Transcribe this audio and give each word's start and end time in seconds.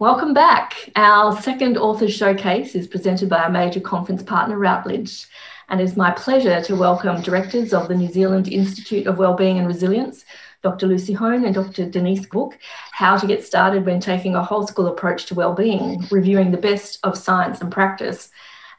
Welcome 0.00 0.34
back. 0.34 0.90
Our 0.96 1.40
second 1.40 1.78
Authors 1.78 2.12
Showcase 2.12 2.74
is 2.74 2.88
presented 2.88 3.28
by 3.28 3.44
our 3.44 3.48
major 3.48 3.78
conference 3.78 4.24
partner, 4.24 4.58
Routledge, 4.58 5.28
and 5.68 5.80
it's 5.80 5.96
my 5.96 6.10
pleasure 6.10 6.60
to 6.62 6.74
welcome 6.74 7.22
directors 7.22 7.72
of 7.72 7.86
the 7.86 7.94
New 7.94 8.10
Zealand 8.10 8.48
Institute 8.48 9.06
of 9.06 9.18
Wellbeing 9.18 9.56
and 9.56 9.68
Resilience, 9.68 10.24
Dr. 10.62 10.88
Lucy 10.88 11.12
Hone 11.12 11.44
and 11.44 11.54
Dr. 11.54 11.88
Denise 11.88 12.26
Book, 12.26 12.58
How 12.90 13.16
to 13.16 13.26
Get 13.28 13.44
Started 13.44 13.86
When 13.86 14.00
Taking 14.00 14.34
a 14.34 14.42
Whole 14.42 14.66
School 14.66 14.88
Approach 14.88 15.26
to 15.26 15.36
Wellbeing, 15.36 16.04
reviewing 16.10 16.50
the 16.50 16.58
best 16.58 16.98
of 17.04 17.16
science 17.16 17.60
and 17.60 17.70
practice 17.70 18.30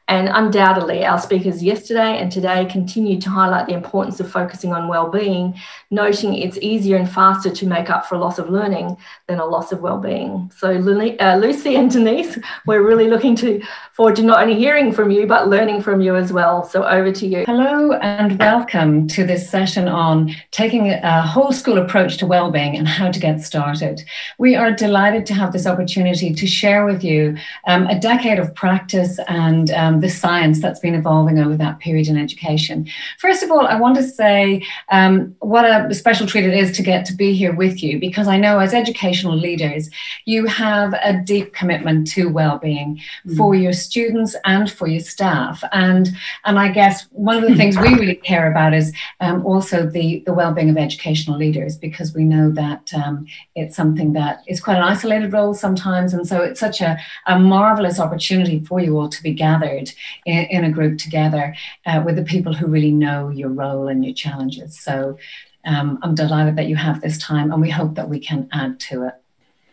and 0.08 0.28
undoubtedly, 0.32 1.04
our 1.04 1.18
speakers 1.18 1.64
yesterday 1.64 2.18
and 2.18 2.30
today 2.30 2.64
continue 2.66 3.20
to 3.20 3.28
highlight 3.28 3.66
the 3.66 3.74
importance 3.74 4.20
of 4.20 4.30
focusing 4.30 4.72
on 4.72 4.86
well-being, 4.86 5.58
noting 5.90 6.34
it's 6.34 6.56
easier 6.58 6.96
and 6.96 7.10
faster 7.10 7.50
to 7.50 7.66
make 7.66 7.90
up 7.90 8.06
for 8.06 8.14
a 8.14 8.18
loss 8.18 8.38
of 8.38 8.48
learning 8.48 8.96
than 9.26 9.40
a 9.40 9.44
loss 9.44 9.72
of 9.72 9.80
well-being. 9.80 10.48
So, 10.56 10.68
uh, 10.68 11.36
Lucy 11.36 11.74
and 11.74 11.90
Denise, 11.90 12.38
we're 12.66 12.86
really 12.86 13.08
looking 13.08 13.34
to 13.36 13.60
forward 13.94 14.14
to 14.16 14.22
not 14.22 14.40
only 14.40 14.54
hearing 14.54 14.92
from 14.92 15.10
you 15.10 15.26
but 15.26 15.48
learning 15.48 15.82
from 15.82 16.00
you 16.00 16.14
as 16.14 16.32
well. 16.32 16.62
So, 16.62 16.84
over 16.84 17.10
to 17.10 17.26
you. 17.26 17.44
Hello 17.44 17.94
and 17.94 18.38
welcome 18.38 19.08
to 19.08 19.26
this 19.26 19.50
session 19.50 19.88
on 19.88 20.32
taking 20.52 20.88
a 20.88 21.22
whole 21.22 21.50
school 21.50 21.78
approach 21.78 22.16
to 22.18 22.26
well-being 22.26 22.76
and 22.76 22.86
how 22.86 23.10
to 23.10 23.18
get 23.18 23.40
started. 23.40 24.04
We 24.38 24.54
are 24.54 24.70
delighted 24.70 25.26
to 25.26 25.34
have 25.34 25.52
this 25.52 25.66
opportunity 25.66 26.32
to 26.32 26.46
share 26.46 26.86
with 26.86 27.02
you 27.02 27.36
um, 27.66 27.88
a 27.88 27.98
decade 27.98 28.38
of 28.38 28.54
practice 28.54 29.18
and 29.26 29.72
um, 29.72 29.95
the 30.00 30.08
science 30.08 30.60
that's 30.60 30.80
been 30.80 30.94
evolving 30.94 31.38
over 31.38 31.56
that 31.56 31.78
period 31.78 32.08
in 32.08 32.16
education. 32.16 32.88
First 33.18 33.42
of 33.42 33.50
all, 33.50 33.66
I 33.66 33.78
want 33.78 33.96
to 33.96 34.02
say 34.02 34.64
um, 34.90 35.34
what 35.40 35.64
a 35.64 35.92
special 35.94 36.26
treat 36.26 36.44
it 36.44 36.54
is 36.54 36.76
to 36.76 36.82
get 36.82 37.04
to 37.06 37.14
be 37.14 37.34
here 37.34 37.54
with 37.54 37.82
you 37.82 37.98
because 37.98 38.28
I 38.28 38.36
know 38.36 38.58
as 38.58 38.74
educational 38.74 39.36
leaders, 39.36 39.90
you 40.24 40.46
have 40.46 40.94
a 40.94 41.20
deep 41.24 41.52
commitment 41.52 42.06
to 42.08 42.28
well-being 42.28 43.00
mm. 43.26 43.36
for 43.36 43.54
your 43.54 43.72
students 43.72 44.36
and 44.44 44.70
for 44.70 44.86
your 44.86 45.00
staff. 45.00 45.62
And, 45.72 46.10
and 46.44 46.58
I 46.58 46.68
guess 46.68 47.06
one 47.10 47.42
of 47.42 47.48
the 47.48 47.56
things 47.56 47.76
we 47.78 47.94
really 47.94 48.14
care 48.14 48.50
about 48.50 48.74
is 48.74 48.92
um, 49.20 49.44
also 49.44 49.86
the, 49.86 50.22
the 50.26 50.34
well-being 50.34 50.70
of 50.70 50.76
educational 50.76 51.38
leaders 51.38 51.76
because 51.76 52.14
we 52.14 52.24
know 52.24 52.50
that 52.52 52.92
um, 52.94 53.26
it's 53.54 53.76
something 53.76 54.12
that 54.14 54.42
is 54.46 54.60
quite 54.60 54.76
an 54.76 54.82
isolated 54.82 55.32
role 55.32 55.54
sometimes. 55.54 56.12
And 56.14 56.26
so 56.26 56.42
it's 56.42 56.60
such 56.60 56.80
a, 56.80 56.98
a 57.26 57.38
marvelous 57.38 58.00
opportunity 58.00 58.60
for 58.60 58.80
you 58.80 58.98
all 58.98 59.08
to 59.08 59.22
be 59.22 59.32
gathered 59.32 59.85
in, 60.24 60.44
in 60.44 60.64
a 60.64 60.70
group 60.70 60.98
together 60.98 61.54
uh, 61.84 62.02
with 62.04 62.16
the 62.16 62.24
people 62.24 62.54
who 62.54 62.66
really 62.66 62.90
know 62.90 63.28
your 63.28 63.50
role 63.50 63.88
and 63.88 64.04
your 64.04 64.14
challenges. 64.14 64.78
So 64.78 65.18
um, 65.64 65.98
I'm 66.02 66.14
delighted 66.14 66.56
that 66.56 66.68
you 66.68 66.76
have 66.76 67.00
this 67.00 67.18
time 67.18 67.52
and 67.52 67.60
we 67.60 67.70
hope 67.70 67.94
that 67.94 68.08
we 68.08 68.20
can 68.20 68.48
add 68.52 68.80
to 68.80 69.06
it. 69.06 69.14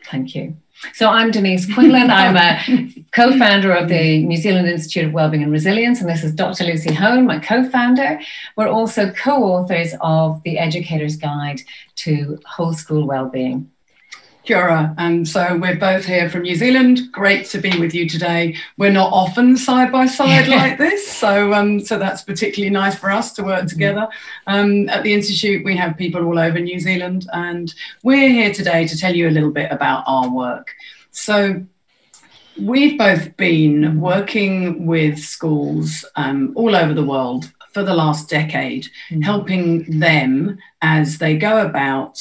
Thank 0.05 0.35
you. 0.35 0.57
So 0.93 1.07
I'm 1.07 1.31
Denise 1.31 1.71
Quinlan. 1.73 2.09
I'm 2.09 2.35
a 2.35 3.05
co-founder 3.11 3.71
of 3.71 3.87
the 3.87 4.23
New 4.25 4.37
Zealand 4.37 4.67
Institute 4.67 5.05
of 5.05 5.13
Wellbeing 5.13 5.43
and 5.43 5.51
Resilience, 5.51 6.01
and 6.01 6.09
this 6.09 6.23
is 6.23 6.33
Dr. 6.33 6.65
Lucy 6.65 6.93
Hone, 6.93 7.25
my 7.25 7.39
co-founder. 7.39 8.19
We're 8.57 8.67
also 8.67 9.11
co-authors 9.11 9.93
of 10.01 10.41
the 10.43 10.59
Educator's 10.59 11.15
Guide 11.15 11.61
to 11.97 12.39
Whole 12.45 12.73
School 12.73 13.07
Wellbeing. 13.07 13.71
Kia 14.45 14.57
ora. 14.57 14.93
Um, 14.97 15.23
so 15.23 15.57
we're 15.57 15.77
both 15.77 16.03
here 16.03 16.29
from 16.29 16.41
New 16.41 16.55
Zealand. 16.55 17.13
Great 17.13 17.45
to 17.47 17.59
be 17.59 17.79
with 17.79 17.95
you 17.95 18.09
today. 18.09 18.57
We're 18.77 18.91
not 18.91 19.13
often 19.13 19.55
side 19.55 19.89
by 19.89 20.05
side 20.05 20.47
like 20.49 20.77
this, 20.77 21.07
so 21.07 21.53
um, 21.53 21.79
so 21.79 21.97
that's 21.97 22.23
particularly 22.23 22.69
nice 22.69 22.93
for 22.93 23.09
us 23.09 23.31
to 23.33 23.43
work 23.43 23.59
mm-hmm. 23.59 23.67
together. 23.67 24.07
Um, 24.45 24.89
at 24.89 25.03
the 25.03 25.13
institute, 25.13 25.63
we 25.63 25.77
have 25.77 25.95
people 25.95 26.25
all 26.25 26.37
over 26.37 26.59
New 26.59 26.77
Zealand, 26.79 27.25
and 27.31 27.73
we're 28.03 28.27
here 28.27 28.53
today 28.53 28.85
to 28.85 28.97
tell 28.97 29.15
you 29.15 29.29
a 29.29 29.31
little 29.31 29.51
bit 29.51 29.71
about 29.71 30.03
our 30.07 30.29
work. 30.29 30.75
So 31.11 31.63
we've 32.59 32.97
both 32.97 33.37
been 33.37 34.01
working 34.01 34.85
with 34.85 35.19
schools 35.19 36.03
um, 36.17 36.51
all 36.55 36.75
over 36.75 36.93
the 36.93 37.05
world 37.05 37.49
for 37.71 37.81
the 37.81 37.93
last 37.93 38.29
decade, 38.29 38.89
mm-hmm. 39.09 39.21
helping 39.21 39.99
them 39.99 40.57
as 40.81 41.17
they 41.19 41.37
go 41.37 41.65
about 41.65 42.19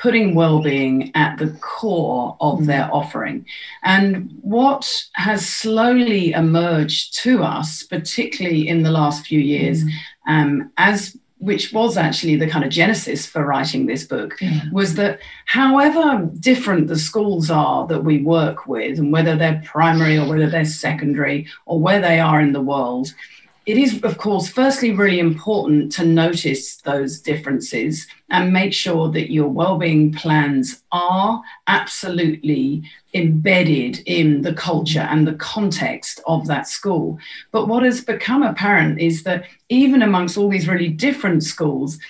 putting 0.00 0.34
well-being 0.34 1.12
at 1.14 1.36
the 1.38 1.50
core 1.60 2.36
of 2.40 2.60
mm. 2.60 2.66
their 2.66 2.88
offering 2.92 3.44
and 3.84 4.30
what 4.40 5.04
has 5.12 5.46
slowly 5.46 6.32
emerged 6.32 7.16
to 7.18 7.42
us 7.42 7.82
particularly 7.82 8.66
in 8.66 8.82
the 8.82 8.90
last 8.90 9.26
few 9.26 9.40
years 9.40 9.84
mm. 9.84 9.90
um, 10.26 10.72
as 10.78 11.16
which 11.38 11.72
was 11.72 11.96
actually 11.96 12.36
the 12.36 12.46
kind 12.46 12.64
of 12.64 12.70
genesis 12.70 13.26
for 13.26 13.44
writing 13.44 13.86
this 13.86 14.04
book 14.04 14.36
yeah. 14.40 14.62
was 14.72 14.94
that 14.94 15.18
however 15.46 16.28
different 16.38 16.86
the 16.86 16.98
schools 16.98 17.50
are 17.50 17.86
that 17.86 18.04
we 18.04 18.22
work 18.22 18.66
with 18.66 18.98
and 18.98 19.12
whether 19.12 19.36
they're 19.36 19.62
primary 19.64 20.18
or 20.18 20.28
whether 20.28 20.48
they're 20.48 20.64
secondary 20.64 21.46
or 21.66 21.80
where 21.80 22.00
they 22.00 22.20
are 22.20 22.40
in 22.40 22.52
the 22.52 22.60
world 22.60 23.14
it 23.70 23.78
is, 23.78 24.02
of 24.02 24.18
course, 24.18 24.48
firstly, 24.48 24.90
really 24.90 25.20
important 25.20 25.92
to 25.92 26.04
notice 26.04 26.78
those 26.78 27.20
differences 27.20 28.08
and 28.28 28.52
make 28.52 28.72
sure 28.72 29.08
that 29.12 29.30
your 29.30 29.46
well-being 29.46 30.12
plans 30.12 30.82
are 30.90 31.40
absolutely 31.68 32.82
embedded 33.14 34.00
in 34.06 34.42
the 34.42 34.54
culture 34.54 35.06
and 35.08 35.24
the 35.24 35.34
context 35.34 36.20
of 36.26 36.48
that 36.48 36.66
school. 36.66 37.16
But 37.52 37.68
what 37.68 37.84
has 37.84 38.00
become 38.00 38.42
apparent 38.42 39.00
is 39.00 39.22
that 39.22 39.44
even 39.68 40.02
amongst 40.02 40.36
all 40.36 40.48
these 40.48 40.66
really 40.66 40.88
different 40.88 41.44
schools, 41.44 42.00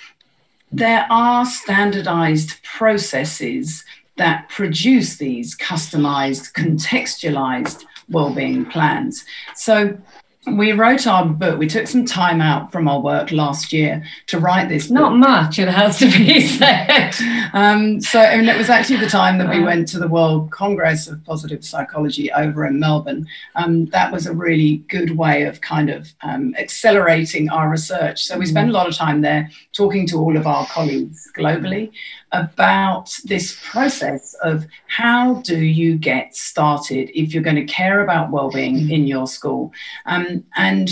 there 0.73 1.07
are 1.11 1.45
standardized 1.45 2.63
processes 2.63 3.85
that 4.17 4.49
produce 4.49 5.19
these 5.19 5.55
customized, 5.59 6.55
contextualized 6.55 7.85
well-being 8.09 8.65
plans. 8.65 9.27
So 9.55 9.99
we 10.47 10.73
wrote 10.73 11.07
our 11.07 11.27
book. 11.27 11.59
We 11.59 11.67
took 11.67 11.87
some 11.87 12.07
time 12.07 12.41
out 12.41 12.73
from 12.73 12.89
our 12.89 13.01
work 13.01 13.31
last 13.31 13.75
year 13.75 14.03
to 14.29 14.39
write 14.39 14.71
this. 14.71 14.87
Book. 14.87 14.95
Not 14.95 15.17
much, 15.17 15.59
it 15.59 15.69
has 15.69 15.99
to 15.99 16.07
be 16.07 16.41
said. 16.47 17.15
um, 17.53 18.01
so, 18.01 18.21
and 18.21 18.49
it 18.49 18.57
was 18.57 18.71
actually 18.71 19.01
the 19.01 19.09
time 19.09 19.37
that 19.39 19.51
we 19.51 19.63
went 19.63 19.87
to 19.89 19.99
the 19.99 20.09
World 20.09 20.51
Congress 20.51 21.09
of 21.09 21.23
Positive 21.25 21.63
Psychology 21.63 22.33
over 22.33 22.67
in 22.67 22.81
Melbourne. 22.81 23.27
Um, 23.55 23.87
that 23.87 24.11
was 24.13 24.27
a 24.27 24.35
really 24.35 24.79
good 24.89 25.17
way 25.19 25.43
of 25.43 25.61
kind 25.61 25.91
of 25.91 26.09
um, 26.23 26.55
accelerating 26.59 27.51
our 27.51 27.69
research. 27.69 28.23
So, 28.23 28.39
we 28.39 28.47
spent 28.47 28.71
a 28.71 28.73
lot 28.73 28.89
of 28.89 28.95
time 28.95 29.21
there 29.21 29.51
talking 29.73 30.07
to 30.07 30.17
all 30.17 30.39
of 30.39 30.47
our 30.47 30.67
colleagues 30.67 31.31
globally 31.37 31.93
about 32.33 33.15
this 33.25 33.59
process 33.63 34.35
of 34.43 34.65
how 34.87 35.35
do 35.43 35.59
you 35.59 35.97
get 35.97 36.35
started 36.35 37.11
if 37.19 37.35
you're 37.35 37.43
going 37.43 37.57
to 37.57 37.65
care 37.65 38.03
about 38.03 38.31
well-being 38.31 38.77
mm-hmm. 38.77 38.93
in 38.93 39.07
your 39.07 39.27
school 39.27 39.73
um, 40.07 40.40
and 40.57 40.91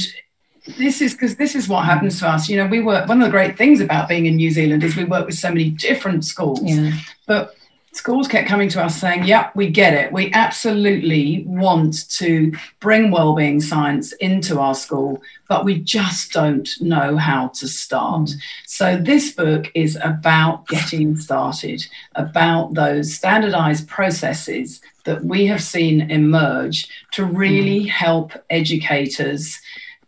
this 0.77 1.01
is 1.01 1.13
because 1.13 1.37
this 1.37 1.55
is 1.55 1.69
what 1.69 1.85
happens 1.85 2.19
to 2.19 2.29
us 2.29 2.49
you 2.49 2.57
know 2.57 2.67
we 2.67 2.81
work 2.81 3.09
one 3.09 3.21
of 3.21 3.27
the 3.27 3.31
great 3.31 3.57
things 3.57 3.81
about 3.81 4.09
being 4.09 4.27
in 4.27 4.37
new 4.37 4.51
zealand 4.51 4.83
is 4.85 4.97
we 4.97 5.05
work 5.05 5.27
with 5.27 5.35
so 5.37 5.49
many 5.49 5.71
different 5.71 6.25
schools 6.25 6.61
yeah. 6.63 6.93
but 7.27 7.55
schools 7.93 8.29
kept 8.29 8.49
coming 8.49 8.69
to 8.71 8.83
us 8.83 9.01
saying, 9.01 9.25
"Yep, 9.25 9.57
we 9.57 9.69
get 9.69 9.95
it. 9.95 10.13
We 10.13 10.33
absolutely 10.33 11.45
want 11.47 12.09
to 12.19 12.53
bring 12.81 13.11
wellbeing 13.11 13.61
science 13.61 14.13
into 14.13 14.61
our 14.61 14.75
school, 14.75 15.23
but 15.49 15.65
we 15.65 15.81
just 15.81 16.33
don't 16.33 16.69
know 16.81 17.17
how 17.17 17.49
to 17.49 17.69
start." 17.69 18.31
So 18.67 18.97
this 18.97 19.33
book 19.33 19.71
is 19.75 19.99
about 20.03 20.67
getting 20.69 21.17
started, 21.17 21.87
about 22.15 22.75
those 22.75 23.15
standardized 23.15 23.89
processes 23.89 24.81
that 25.05 25.25
we 25.25 25.47
have 25.47 25.63
seen 25.63 26.11
emerge 26.11 26.89
to 27.13 27.25
really 27.25 27.85
mm. 27.85 27.89
help 27.89 28.33
educators 28.51 29.59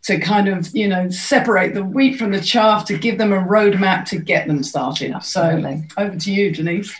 to 0.03 0.19
kind 0.19 0.47
of 0.47 0.69
you 0.75 0.87
know 0.87 1.09
separate 1.09 1.73
the 1.73 1.83
wheat 1.83 2.17
from 2.17 2.31
the 2.31 2.41
chaff 2.41 2.85
to 2.85 2.97
give 2.97 3.17
them 3.17 3.33
a 3.33 3.43
roadmap 3.43 4.05
to 4.05 4.17
get 4.17 4.47
them 4.47 4.63
started. 4.63 5.11
Absolutely. 5.11 5.83
So 5.89 6.01
over 6.01 6.15
to 6.15 6.31
you, 6.31 6.51
Denise. 6.51 6.93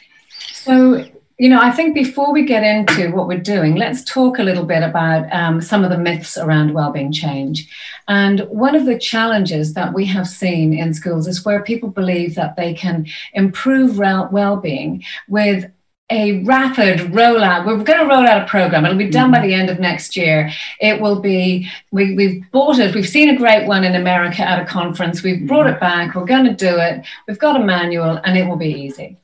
So, 0.53 1.06
you 1.38 1.50
know, 1.50 1.59
I 1.59 1.72
think 1.72 1.96
before 1.96 2.31
we 2.31 2.46
get 2.46 2.63
into 2.63 3.09
what 3.16 3.28
we're 3.28 3.40
doing, 3.40 3.75
let's 3.75 4.04
talk 4.04 4.38
a 4.38 4.44
little 4.44 4.65
bit 4.65 4.83
about 4.83 5.31
um, 5.33 5.60
some 5.60 5.83
of 5.83 5.89
the 5.89 5.98
myths 5.98 6.38
around 6.38 6.74
wellbeing 6.74 7.12
change. 7.12 7.68
And 8.07 8.42
one 8.42 8.75
of 8.75 8.86
the 8.86 9.00
challenges 9.00 9.74
that 9.74 9.94
we 9.94 10.06
have 10.06 10.27
seen 10.27 10.74
in 10.74 10.94
schools 10.94 11.27
is 11.27 11.44
where 11.44 11.63
people 11.63 11.89
believe 11.89 12.36
that 12.36 12.57
they 12.57 12.74
can 12.74 13.07
improve 13.33 13.98
well-being 13.98 15.04
with 15.27 15.71
a 16.12 16.44
rapid 16.44 17.00
rollout. 17.13 17.65
We're 17.65 17.83
going 17.83 18.01
to 18.01 18.06
roll 18.06 18.27
out 18.27 18.44
a 18.44 18.45
program. 18.45 18.86
It'll 18.86 18.98
be 18.98 19.10
done 19.10 19.31
by 19.31 19.38
mm-hmm. 19.38 19.48
the 19.48 19.54
end 19.54 19.69
of 19.69 19.80
next 19.80 20.18
year. 20.18 20.51
It 20.81 21.00
will 21.00 21.21
be, 21.21 21.69
we, 21.92 22.15
we've 22.15 22.44
bought 22.51 22.80
it. 22.80 22.94
We've 22.94 23.07
seen 23.07 23.30
a 23.30 23.38
great 23.38 23.65
one 23.65 23.86
in 23.86 23.95
America 23.95 24.42
at 24.42 24.62
a 24.62 24.65
conference. 24.65 25.24
We've 25.24 25.48
brought 25.48 25.68
it 25.68 25.80
mm-hmm. 25.80 25.80
back. 25.80 26.15
We're 26.15 26.25
going 26.25 26.45
to 26.45 26.54
do 26.54 26.77
it. 26.77 27.06
We've 27.27 27.39
got 27.39 27.60
a 27.60 27.63
manual 27.63 28.19
and 28.25 28.38
it 28.38 28.45
will 28.45 28.57
be 28.57 28.74
easy. 28.74 29.18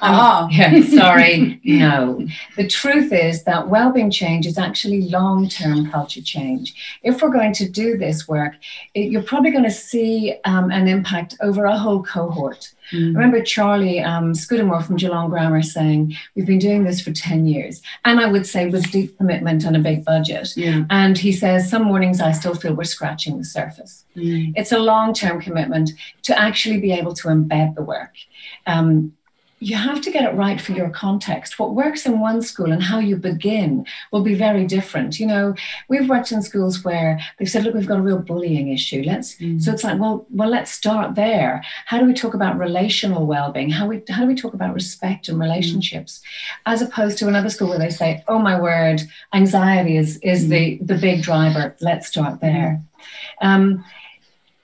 Ah. 0.00 0.48
yeah, 0.50 0.80
sorry, 0.82 1.60
no. 1.64 2.26
The 2.56 2.66
truth 2.66 3.12
is 3.12 3.44
that 3.44 3.68
well-being 3.68 4.10
change 4.10 4.46
is 4.46 4.58
actually 4.58 5.02
long-term 5.02 5.90
culture 5.90 6.22
change. 6.22 6.74
If 7.02 7.20
we're 7.20 7.32
going 7.32 7.52
to 7.54 7.68
do 7.68 7.96
this 7.96 8.28
work, 8.28 8.54
it, 8.94 9.10
you're 9.10 9.22
probably 9.22 9.50
going 9.50 9.64
to 9.64 9.70
see 9.70 10.34
um, 10.44 10.70
an 10.70 10.88
impact 10.88 11.36
over 11.40 11.64
a 11.64 11.76
whole 11.76 12.02
cohort. 12.02 12.72
Mm. 12.92 13.02
I 13.02 13.18
remember 13.18 13.42
Charlie 13.42 14.00
um, 14.00 14.34
Scudamore 14.34 14.82
from 14.82 14.96
Geelong 14.96 15.28
Grammar 15.30 15.62
saying, 15.62 16.14
We've 16.34 16.46
been 16.46 16.58
doing 16.58 16.84
this 16.84 17.00
for 17.00 17.12
10 17.12 17.46
years. 17.46 17.82
And 18.04 18.20
I 18.20 18.26
would 18.26 18.46
say 18.46 18.68
with 18.68 18.90
deep 18.92 19.16
commitment 19.18 19.64
and 19.64 19.76
a 19.76 19.80
big 19.80 20.04
budget. 20.04 20.56
Yeah. 20.56 20.84
And 20.90 21.18
he 21.18 21.32
says, 21.32 21.68
Some 21.68 21.82
mornings 21.82 22.20
I 22.20 22.32
still 22.32 22.54
feel 22.54 22.74
we're 22.74 22.84
scratching 22.84 23.38
the 23.38 23.44
surface. 23.44 24.04
Mm. 24.14 24.52
It's 24.56 24.72
a 24.72 24.78
long 24.78 25.14
term 25.14 25.40
commitment 25.40 25.90
to 26.22 26.38
actually 26.38 26.80
be 26.80 26.92
able 26.92 27.14
to 27.14 27.28
embed 27.28 27.74
the 27.74 27.82
work. 27.82 28.14
Um, 28.66 29.15
you 29.58 29.74
have 29.74 30.02
to 30.02 30.10
get 30.10 30.24
it 30.24 30.36
right 30.36 30.60
for 30.60 30.72
your 30.72 30.90
context. 30.90 31.58
What 31.58 31.74
works 31.74 32.04
in 32.04 32.20
one 32.20 32.42
school 32.42 32.72
and 32.72 32.82
how 32.82 32.98
you 32.98 33.16
begin 33.16 33.86
will 34.12 34.22
be 34.22 34.34
very 34.34 34.66
different. 34.66 35.18
You 35.18 35.26
know, 35.26 35.54
we've 35.88 36.08
worked 36.08 36.30
in 36.30 36.42
schools 36.42 36.84
where 36.84 37.18
they've 37.38 37.48
said, 37.48 37.64
look, 37.64 37.74
we've 37.74 37.86
got 37.86 37.98
a 37.98 38.02
real 38.02 38.18
bullying 38.18 38.68
issue. 38.68 39.02
Let's 39.04 39.36
mm. 39.36 39.60
so 39.62 39.72
it's 39.72 39.82
like, 39.82 39.98
well, 39.98 40.26
well, 40.30 40.50
let's 40.50 40.70
start 40.70 41.14
there. 41.14 41.64
How 41.86 41.98
do 41.98 42.04
we 42.04 42.12
talk 42.12 42.34
about 42.34 42.58
relational 42.58 43.26
well-being? 43.26 43.70
How 43.70 43.86
we 43.86 44.02
how 44.08 44.22
do 44.22 44.28
we 44.28 44.34
talk 44.34 44.52
about 44.52 44.74
respect 44.74 45.28
and 45.28 45.40
relationships? 45.40 46.20
Mm. 46.20 46.72
As 46.72 46.82
opposed 46.82 47.16
to 47.18 47.28
another 47.28 47.48
school 47.48 47.68
where 47.68 47.78
they 47.78 47.90
say, 47.90 48.22
oh 48.28 48.38
my 48.38 48.60
word, 48.60 49.00
anxiety 49.32 49.96
is 49.96 50.18
is 50.18 50.44
mm. 50.44 50.48
the 50.50 50.78
the 50.82 51.00
big 51.00 51.22
driver. 51.22 51.74
Let's 51.80 52.08
start 52.08 52.40
there. 52.40 52.82
Um, 53.40 53.84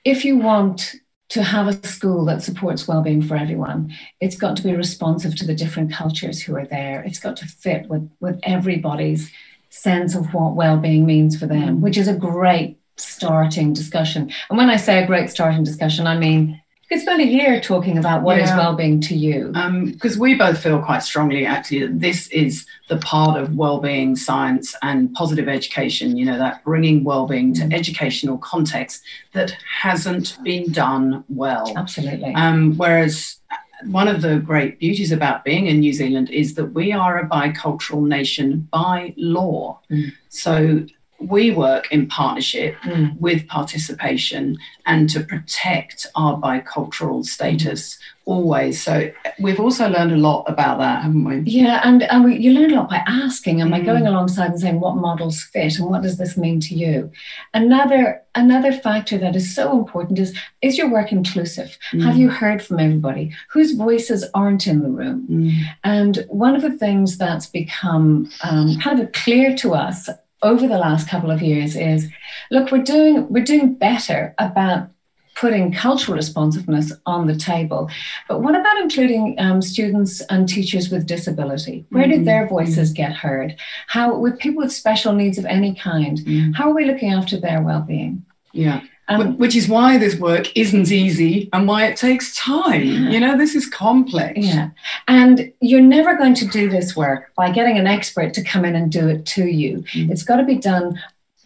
if 0.04 0.24
you 0.24 0.36
want 0.36 0.96
to 1.32 1.42
have 1.42 1.66
a 1.66 1.86
school 1.86 2.24
that 2.26 2.42
supports 2.42 2.86
well-being 2.86 3.22
for 3.22 3.36
everyone. 3.36 3.94
It's 4.20 4.36
got 4.36 4.56
to 4.56 4.62
be 4.62 4.74
responsive 4.74 5.34
to 5.36 5.46
the 5.46 5.54
different 5.54 5.92
cultures 5.92 6.42
who 6.42 6.54
are 6.56 6.66
there. 6.66 7.02
It's 7.02 7.18
got 7.18 7.36
to 7.38 7.46
fit 7.46 7.88
with 7.88 8.10
with 8.20 8.38
everybody's 8.42 9.30
sense 9.72 10.14
of 10.14 10.34
what 10.34 10.54
well-being 10.54 11.06
means 11.06 11.38
for 11.38 11.46
them 11.46 11.78
mm. 11.78 11.80
which 11.80 11.96
is 11.96 12.06
a 12.06 12.14
great 12.14 12.78
starting 12.98 13.72
discussion. 13.72 14.30
And 14.50 14.58
when 14.58 14.68
i 14.68 14.76
say 14.76 15.02
a 15.02 15.06
great 15.06 15.30
starting 15.30 15.64
discussion 15.64 16.06
i 16.06 16.16
mean 16.16 16.61
could 16.88 17.00
spend 17.00 17.20
a 17.20 17.26
year 17.26 17.60
talking 17.60 17.98
about 17.98 18.22
what 18.22 18.36
yeah. 18.36 18.44
is 18.44 18.50
well-being 18.50 19.00
to 19.00 19.14
you 19.14 19.48
because 19.92 20.14
um, 20.14 20.20
we 20.20 20.34
both 20.34 20.58
feel 20.58 20.80
quite 20.82 21.02
strongly 21.02 21.46
actually 21.46 21.80
that 21.80 22.00
this 22.00 22.26
is 22.28 22.66
the 22.88 22.98
part 22.98 23.40
of 23.40 23.56
well-being 23.56 24.14
science 24.14 24.74
and 24.82 25.12
positive 25.14 25.48
education 25.48 26.16
you 26.16 26.24
know 26.24 26.38
that 26.38 26.62
bringing 26.64 27.04
well-being 27.04 27.54
to 27.54 27.62
mm. 27.62 27.72
educational 27.72 28.38
context 28.38 29.02
that 29.32 29.56
hasn't 29.80 30.38
been 30.42 30.70
done 30.72 31.24
well 31.28 31.72
absolutely 31.76 32.34
um, 32.34 32.76
whereas 32.76 33.38
one 33.86 34.08
of 34.08 34.22
the 34.22 34.38
great 34.38 34.78
beauties 34.78 35.12
about 35.12 35.44
being 35.44 35.66
in 35.66 35.80
New 35.80 35.92
Zealand 35.92 36.30
is 36.30 36.54
that 36.54 36.66
we 36.66 36.92
are 36.92 37.18
a 37.18 37.28
bicultural 37.28 38.06
nation 38.06 38.68
by 38.70 39.14
law. 39.16 39.80
Mm. 39.90 40.12
So 40.28 40.86
we 41.28 41.50
work 41.50 41.90
in 41.92 42.06
partnership 42.06 42.76
mm. 42.84 43.18
with 43.20 43.46
participation 43.48 44.58
and 44.86 45.08
to 45.10 45.20
protect 45.20 46.06
our 46.14 46.36
bicultural 46.40 47.24
status 47.24 47.98
always. 48.24 48.80
So 48.80 49.10
we've 49.40 49.58
also 49.58 49.88
learned 49.88 50.12
a 50.12 50.16
lot 50.16 50.44
about 50.46 50.78
that, 50.78 51.02
haven't 51.02 51.24
we? 51.24 51.40
Yeah, 51.40 51.80
and, 51.84 52.04
and 52.04 52.24
we, 52.24 52.36
you 52.36 52.52
learn 52.52 52.72
a 52.72 52.76
lot 52.76 52.90
by 52.90 53.02
asking 53.06 53.60
and 53.60 53.70
by 53.70 53.80
mm. 53.80 53.86
going 53.86 54.06
alongside 54.06 54.50
and 54.50 54.60
saying 54.60 54.80
what 54.80 54.96
models 54.96 55.42
fit 55.42 55.78
and 55.78 55.88
what 55.88 56.02
does 56.02 56.18
this 56.18 56.36
mean 56.36 56.60
to 56.60 56.74
you. 56.74 57.10
Another 57.54 58.22
another 58.34 58.72
factor 58.72 59.18
that 59.18 59.36
is 59.36 59.54
so 59.54 59.78
important 59.78 60.18
is 60.18 60.36
is 60.62 60.78
your 60.78 60.90
work 60.90 61.12
inclusive? 61.12 61.76
Mm. 61.92 62.04
Have 62.04 62.16
you 62.16 62.30
heard 62.30 62.62
from 62.62 62.78
everybody 62.78 63.34
whose 63.50 63.72
voices 63.72 64.24
aren't 64.34 64.66
in 64.66 64.82
the 64.82 64.88
room? 64.88 65.26
Mm. 65.28 65.60
And 65.84 66.24
one 66.28 66.54
of 66.54 66.62
the 66.62 66.72
things 66.72 67.18
that's 67.18 67.46
become 67.46 68.30
um, 68.44 68.78
kind 68.80 69.00
of 69.00 69.12
clear 69.12 69.56
to 69.56 69.74
us 69.74 70.08
over 70.42 70.66
the 70.66 70.78
last 70.78 71.08
couple 71.08 71.30
of 71.30 71.42
years 71.42 71.76
is 71.76 72.08
look 72.50 72.70
we're 72.70 72.82
doing 72.82 73.28
we're 73.28 73.44
doing 73.44 73.74
better 73.74 74.34
about 74.38 74.88
putting 75.34 75.72
cultural 75.72 76.14
responsiveness 76.14 76.92
on 77.06 77.26
the 77.26 77.34
table. 77.34 77.90
But 78.28 78.42
what 78.42 78.54
about 78.54 78.78
including 78.78 79.34
um, 79.38 79.62
students 79.62 80.20
and 80.28 80.46
teachers 80.46 80.90
with 80.90 81.06
disability? 81.06 81.86
Where 81.88 82.06
did 82.06 82.26
their 82.26 82.44
mm-hmm. 82.44 82.54
voices 82.54 82.92
get 82.92 83.12
heard? 83.12 83.56
How 83.86 84.14
with 84.16 84.38
people 84.38 84.62
with 84.62 84.72
special 84.72 85.14
needs 85.14 85.38
of 85.38 85.46
any 85.46 85.74
kind 85.74 86.18
mm. 86.18 86.54
how 86.54 86.70
are 86.70 86.74
we 86.74 86.84
looking 86.84 87.12
after 87.12 87.38
their 87.40 87.62
well-being? 87.62 88.24
Yeah 88.52 88.82
um, 89.08 89.36
which 89.38 89.56
is 89.56 89.68
why 89.68 89.98
this 89.98 90.16
work 90.16 90.56
isn't 90.56 90.90
easy 90.90 91.48
and 91.52 91.66
why 91.66 91.86
it 91.86 91.96
takes 91.96 92.34
time. 92.36 92.82
Yeah. 92.82 93.10
You 93.10 93.20
know, 93.20 93.36
this 93.36 93.54
is 93.54 93.68
complex. 93.68 94.38
Yeah. 94.38 94.70
And 95.08 95.52
you're 95.60 95.80
never 95.80 96.16
going 96.16 96.34
to 96.34 96.46
do 96.46 96.68
this 96.68 96.94
work 96.96 97.32
by 97.36 97.50
getting 97.50 97.78
an 97.78 97.86
expert 97.86 98.32
to 98.34 98.44
come 98.44 98.64
in 98.64 98.74
and 98.74 98.90
do 98.90 99.08
it 99.08 99.26
to 99.26 99.44
you. 99.46 99.78
Mm. 99.92 100.10
It's 100.10 100.22
got 100.22 100.36
to 100.36 100.44
be 100.44 100.56
done 100.56 101.00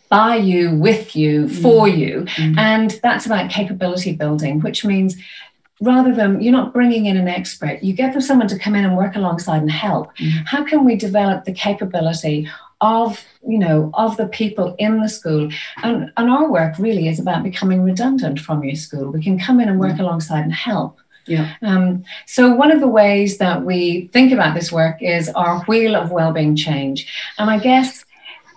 by 0.08 0.36
you, 0.36 0.76
with 0.76 1.16
you, 1.16 1.48
for 1.48 1.86
mm. 1.86 1.98
you. 1.98 2.20
Mm. 2.36 2.58
And 2.58 2.90
that's 3.02 3.26
about 3.26 3.50
capability 3.50 4.12
building, 4.12 4.60
which 4.60 4.84
means 4.84 5.16
rather 5.80 6.14
than 6.14 6.40
you're 6.40 6.52
not 6.52 6.72
bringing 6.72 7.06
in 7.06 7.16
an 7.16 7.28
expert, 7.28 7.82
you 7.82 7.92
get 7.92 8.20
someone 8.22 8.48
to 8.48 8.58
come 8.58 8.74
in 8.74 8.84
and 8.84 8.96
work 8.96 9.16
alongside 9.16 9.62
and 9.62 9.70
help. 9.70 10.16
Mm. 10.18 10.46
How 10.46 10.64
can 10.64 10.84
we 10.84 10.96
develop 10.96 11.44
the 11.44 11.52
capability 11.52 12.48
of 12.80 13.24
you 13.46 13.58
know 13.58 13.90
of 13.94 14.16
the 14.18 14.26
people 14.26 14.74
in 14.78 15.00
the 15.00 15.08
school 15.08 15.50
and, 15.82 16.12
and 16.16 16.30
our 16.30 16.50
work 16.50 16.74
really 16.78 17.08
is 17.08 17.18
about 17.18 17.42
becoming 17.42 17.82
redundant 17.82 18.38
from 18.38 18.62
your 18.62 18.74
school 18.74 19.10
we 19.10 19.22
can 19.22 19.38
come 19.38 19.60
in 19.60 19.68
and 19.68 19.80
work 19.80 19.94
mm. 19.94 20.00
alongside 20.00 20.42
and 20.42 20.52
help 20.52 20.98
yeah. 21.28 21.54
Um, 21.60 22.04
so 22.26 22.54
one 22.54 22.70
of 22.70 22.78
the 22.78 22.86
ways 22.86 23.38
that 23.38 23.64
we 23.64 24.08
think 24.12 24.30
about 24.30 24.54
this 24.54 24.70
work 24.70 25.02
is 25.02 25.28
our 25.30 25.64
wheel 25.64 25.96
of 25.96 26.12
well-being 26.12 26.54
change 26.54 27.12
and 27.38 27.50
i 27.50 27.58
guess 27.58 28.04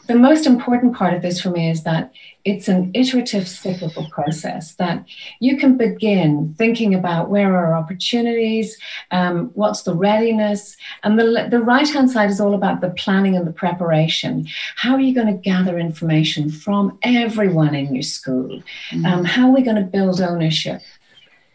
the 0.07 0.15
most 0.15 0.45
important 0.45 0.95
part 0.95 1.13
of 1.13 1.21
this 1.21 1.39
for 1.39 1.51
me 1.51 1.69
is 1.69 1.83
that 1.83 2.11
it's 2.45 2.67
an 2.67 2.91
iterative 2.93 3.47
cyclical 3.47 4.07
process 4.09 4.75
that 4.75 5.05
you 5.39 5.57
can 5.57 5.77
begin 5.77 6.55
thinking 6.57 6.95
about 6.95 7.29
where 7.29 7.55
are 7.55 7.75
opportunities, 7.75 8.77
um, 9.11 9.51
what's 9.55 9.83
the 9.83 9.93
readiness, 9.93 10.77
and 11.03 11.19
the, 11.19 11.47
the 11.49 11.59
right 11.59 11.87
hand 11.87 12.09
side 12.09 12.29
is 12.29 12.39
all 12.39 12.53
about 12.53 12.79
the 12.79 12.91
planning 12.91 13.35
and 13.35 13.45
the 13.45 13.51
preparation. 13.51 14.47
How 14.75 14.93
are 14.93 15.01
you 15.01 15.13
going 15.13 15.27
to 15.27 15.33
gather 15.33 15.77
information 15.77 16.49
from 16.49 16.97
everyone 17.03 17.75
in 17.75 17.93
your 17.93 18.03
school? 18.03 18.63
Mm-hmm. 18.91 19.05
Um, 19.05 19.25
how 19.25 19.49
are 19.49 19.53
we 19.53 19.61
going 19.61 19.75
to 19.75 19.83
build 19.83 20.21
ownership? 20.21 20.81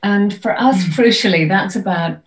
And 0.03 0.39
for 0.43 0.59
us, 0.59 0.85
mm-hmm. 0.85 1.01
crucially, 1.01 1.49
that's 1.49 1.77
about 1.77 2.19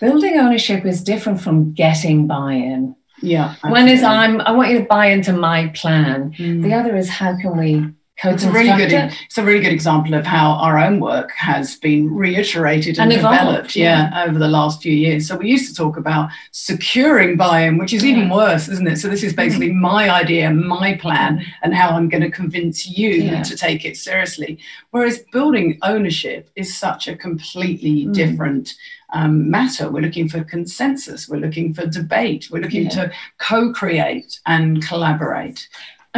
building 0.00 0.38
ownership 0.38 0.86
is 0.86 1.02
different 1.04 1.40
from 1.42 1.74
getting 1.74 2.26
buy 2.26 2.54
in. 2.54 2.96
Yeah. 3.20 3.56
One 3.62 3.88
is 3.88 4.02
I'm 4.02 4.40
I 4.40 4.52
want 4.52 4.70
you 4.70 4.78
to 4.78 4.84
buy 4.84 5.06
into 5.06 5.32
my 5.32 5.68
plan. 5.68 6.32
Mm. 6.34 6.62
The 6.62 6.72
other 6.72 6.96
is 6.96 7.08
how 7.08 7.36
can 7.36 7.56
we 7.56 7.92
it's 8.24 8.42
a 8.42 8.50
really 8.50 8.76
good. 8.76 8.92
It's 9.26 9.38
a 9.38 9.44
really 9.44 9.60
good 9.60 9.72
example 9.72 10.14
of 10.14 10.26
how 10.26 10.52
our 10.52 10.78
own 10.78 10.98
work 10.98 11.30
has 11.32 11.76
been 11.76 12.12
reiterated 12.12 12.98
and, 12.98 13.12
and 13.12 13.22
developed. 13.22 13.76
Yeah, 13.76 14.10
yeah, 14.10 14.24
over 14.24 14.38
the 14.38 14.48
last 14.48 14.82
few 14.82 14.92
years. 14.92 15.28
So 15.28 15.36
we 15.36 15.48
used 15.48 15.68
to 15.68 15.74
talk 15.74 15.96
about 15.96 16.30
securing 16.50 17.36
buy-in, 17.36 17.78
which 17.78 17.92
is 17.92 18.04
yeah. 18.04 18.16
even 18.16 18.30
worse, 18.30 18.68
isn't 18.68 18.88
it? 18.88 18.96
So 18.96 19.08
this 19.08 19.22
is 19.22 19.32
basically 19.32 19.70
mm. 19.70 19.76
my 19.76 20.10
idea, 20.10 20.50
my 20.50 20.96
plan, 20.96 21.44
and 21.62 21.74
how 21.74 21.90
I'm 21.90 22.08
going 22.08 22.22
to 22.22 22.30
convince 22.30 22.88
you 22.88 23.10
yeah. 23.10 23.42
to 23.44 23.56
take 23.56 23.84
it 23.84 23.96
seriously. 23.96 24.58
Whereas 24.90 25.20
building 25.32 25.78
ownership 25.82 26.50
is 26.56 26.76
such 26.76 27.06
a 27.06 27.16
completely 27.16 28.06
mm. 28.06 28.14
different 28.14 28.74
um, 29.12 29.50
matter. 29.50 29.90
We're 29.90 30.02
looking 30.02 30.28
for 30.28 30.42
consensus. 30.44 31.28
We're 31.28 31.40
looking 31.40 31.72
for 31.72 31.86
debate. 31.86 32.48
We're 32.50 32.62
looking 32.62 32.84
yeah. 32.84 32.90
to 32.90 33.12
co 33.38 33.72
create 33.72 34.40
and 34.46 34.84
collaborate. 34.84 35.68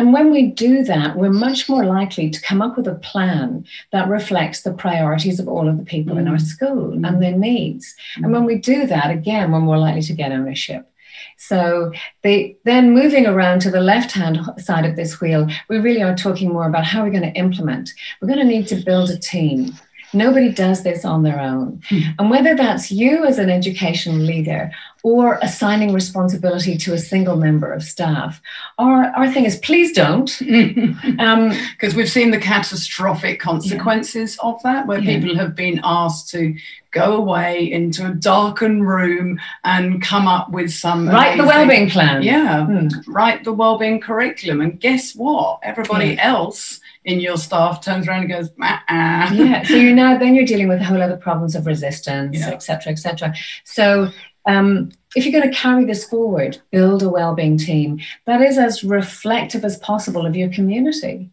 And 0.01 0.15
when 0.15 0.31
we 0.31 0.47
do 0.47 0.83
that, 0.85 1.19
we're 1.19 1.29
much 1.29 1.69
more 1.69 1.85
likely 1.85 2.31
to 2.31 2.41
come 2.41 2.63
up 2.63 2.79
with 2.79 2.89
a 2.89 2.95
plan 2.95 3.67
that 3.93 4.09
reflects 4.09 4.63
the 4.63 4.73
priorities 4.73 5.39
of 5.39 5.47
all 5.47 5.69
of 5.69 5.77
the 5.77 5.85
people 5.85 6.17
mm. 6.17 6.21
in 6.21 6.29
our 6.29 6.39
mm. 6.39 6.41
school 6.41 6.93
mm. 6.93 7.07
and 7.07 7.23
their 7.23 7.37
needs. 7.37 7.95
Mm. 8.17 8.25
And 8.25 8.33
when 8.33 8.47
we 8.47 8.55
do 8.55 8.87
that, 8.87 9.11
again, 9.11 9.53
we're 9.53 9.61
more 9.61 9.77
likely 9.77 10.01
to 10.01 10.15
get 10.15 10.33
ownership. 10.33 10.91
So 11.37 11.93
they, 12.23 12.57
then 12.65 12.95
moving 12.95 13.27
around 13.27 13.61
to 13.61 13.71
the 13.71 13.83
left 13.83 14.13
hand 14.13 14.39
side 14.57 14.87
of 14.87 14.97
this 14.97 15.21
wheel, 15.21 15.47
we 15.69 15.79
really 15.79 16.03
are 16.03 16.17
talking 16.17 16.49
more 16.49 16.67
about 16.67 16.87
how 16.87 17.03
we're 17.03 17.11
going 17.11 17.31
to 17.31 17.39
implement. 17.39 17.91
We're 18.23 18.29
going 18.29 18.41
to 18.41 18.47
need 18.47 18.69
to 18.69 18.77
build 18.77 19.11
a 19.11 19.19
team. 19.19 19.75
Nobody 20.13 20.51
does 20.51 20.83
this 20.83 21.05
on 21.05 21.23
their 21.23 21.39
own. 21.39 21.83
Mm. 21.89 22.15
And 22.19 22.31
whether 22.31 22.57
that's 22.57 22.91
you 22.91 23.25
as 23.25 23.39
an 23.39 23.49
education 23.49 24.27
leader 24.27 24.73
or 25.03 25.39
assigning 25.41 25.93
responsibility 25.93 26.77
to 26.77 26.93
a 26.93 26.99
single 26.99 27.37
member 27.37 27.73
of 27.73 27.83
staff, 27.83 28.43
our, 28.79 29.05
our 29.17 29.31
thing 29.33 29.45
is 29.45 29.57
please 29.59 29.93
don't. 29.93 30.37
Because 30.39 31.19
um, 31.93 31.97
we've 31.97 32.11
seen 32.11 32.33
the 32.33 32.41
catastrophic 32.41 33.41
consequences 33.41 34.37
yeah. 34.43 34.51
of 34.51 34.63
that, 34.63 34.87
where 34.87 34.99
yeah. 34.99 35.19
people 35.19 35.37
have 35.37 35.55
been 35.55 35.81
asked 35.85 36.31
to 36.31 36.57
go 36.91 37.17
away 37.17 37.71
into 37.71 38.07
a 38.07 38.13
darkened 38.13 38.87
room 38.87 39.41
and 39.63 40.03
come 40.03 40.27
up 40.27 40.51
with 40.51 40.73
some 40.73 41.09
write 41.09 41.35
amazing, 41.35 41.39
the 41.39 41.47
wellbeing 41.47 41.91
plan. 41.91 42.23
Yeah, 42.23 42.67
mm. 42.69 42.93
write 43.07 43.45
the 43.45 43.53
wellbeing 43.53 44.01
curriculum. 44.01 44.61
And 44.61 44.81
guess 44.81 45.15
what? 45.15 45.61
Everybody 45.63 46.15
yeah. 46.15 46.33
else 46.33 46.81
in 47.05 47.21
your 47.21 47.37
staff 47.37 47.83
turns 47.83 48.07
around 48.07 48.23
and 48.23 48.31
goes, 48.31 48.51
ah. 48.61 49.33
yeah. 49.33 49.63
So 49.63 49.75
you're 49.75 49.95
now 49.95 50.19
then 50.19 50.35
you're 50.35 50.45
dealing 50.45 50.69
with 50.69 50.81
a 50.81 50.85
whole 50.85 51.03
other 51.03 51.17
problems 51.17 51.55
of 51.55 51.67
resistance, 51.67 52.41
etc., 52.43 52.83
yeah. 52.87 52.93
etc. 52.93 53.29
Et 53.29 53.37
so 53.65 54.11
um, 54.47 54.91
if 55.15 55.25
you're 55.25 55.39
going 55.39 55.51
to 55.51 55.59
carry 55.59 55.85
this 55.85 56.05
forward, 56.05 56.59
build 56.71 57.03
a 57.03 57.09
well-being 57.09 57.59
team 57.59 58.01
that 58.27 58.41
is 58.41 58.59
as 58.59 58.85
reflective 58.85 59.65
as 59.65 59.79
possible 59.79 60.27
of 60.27 60.37
your 60.37 60.51
community. 60.51 61.31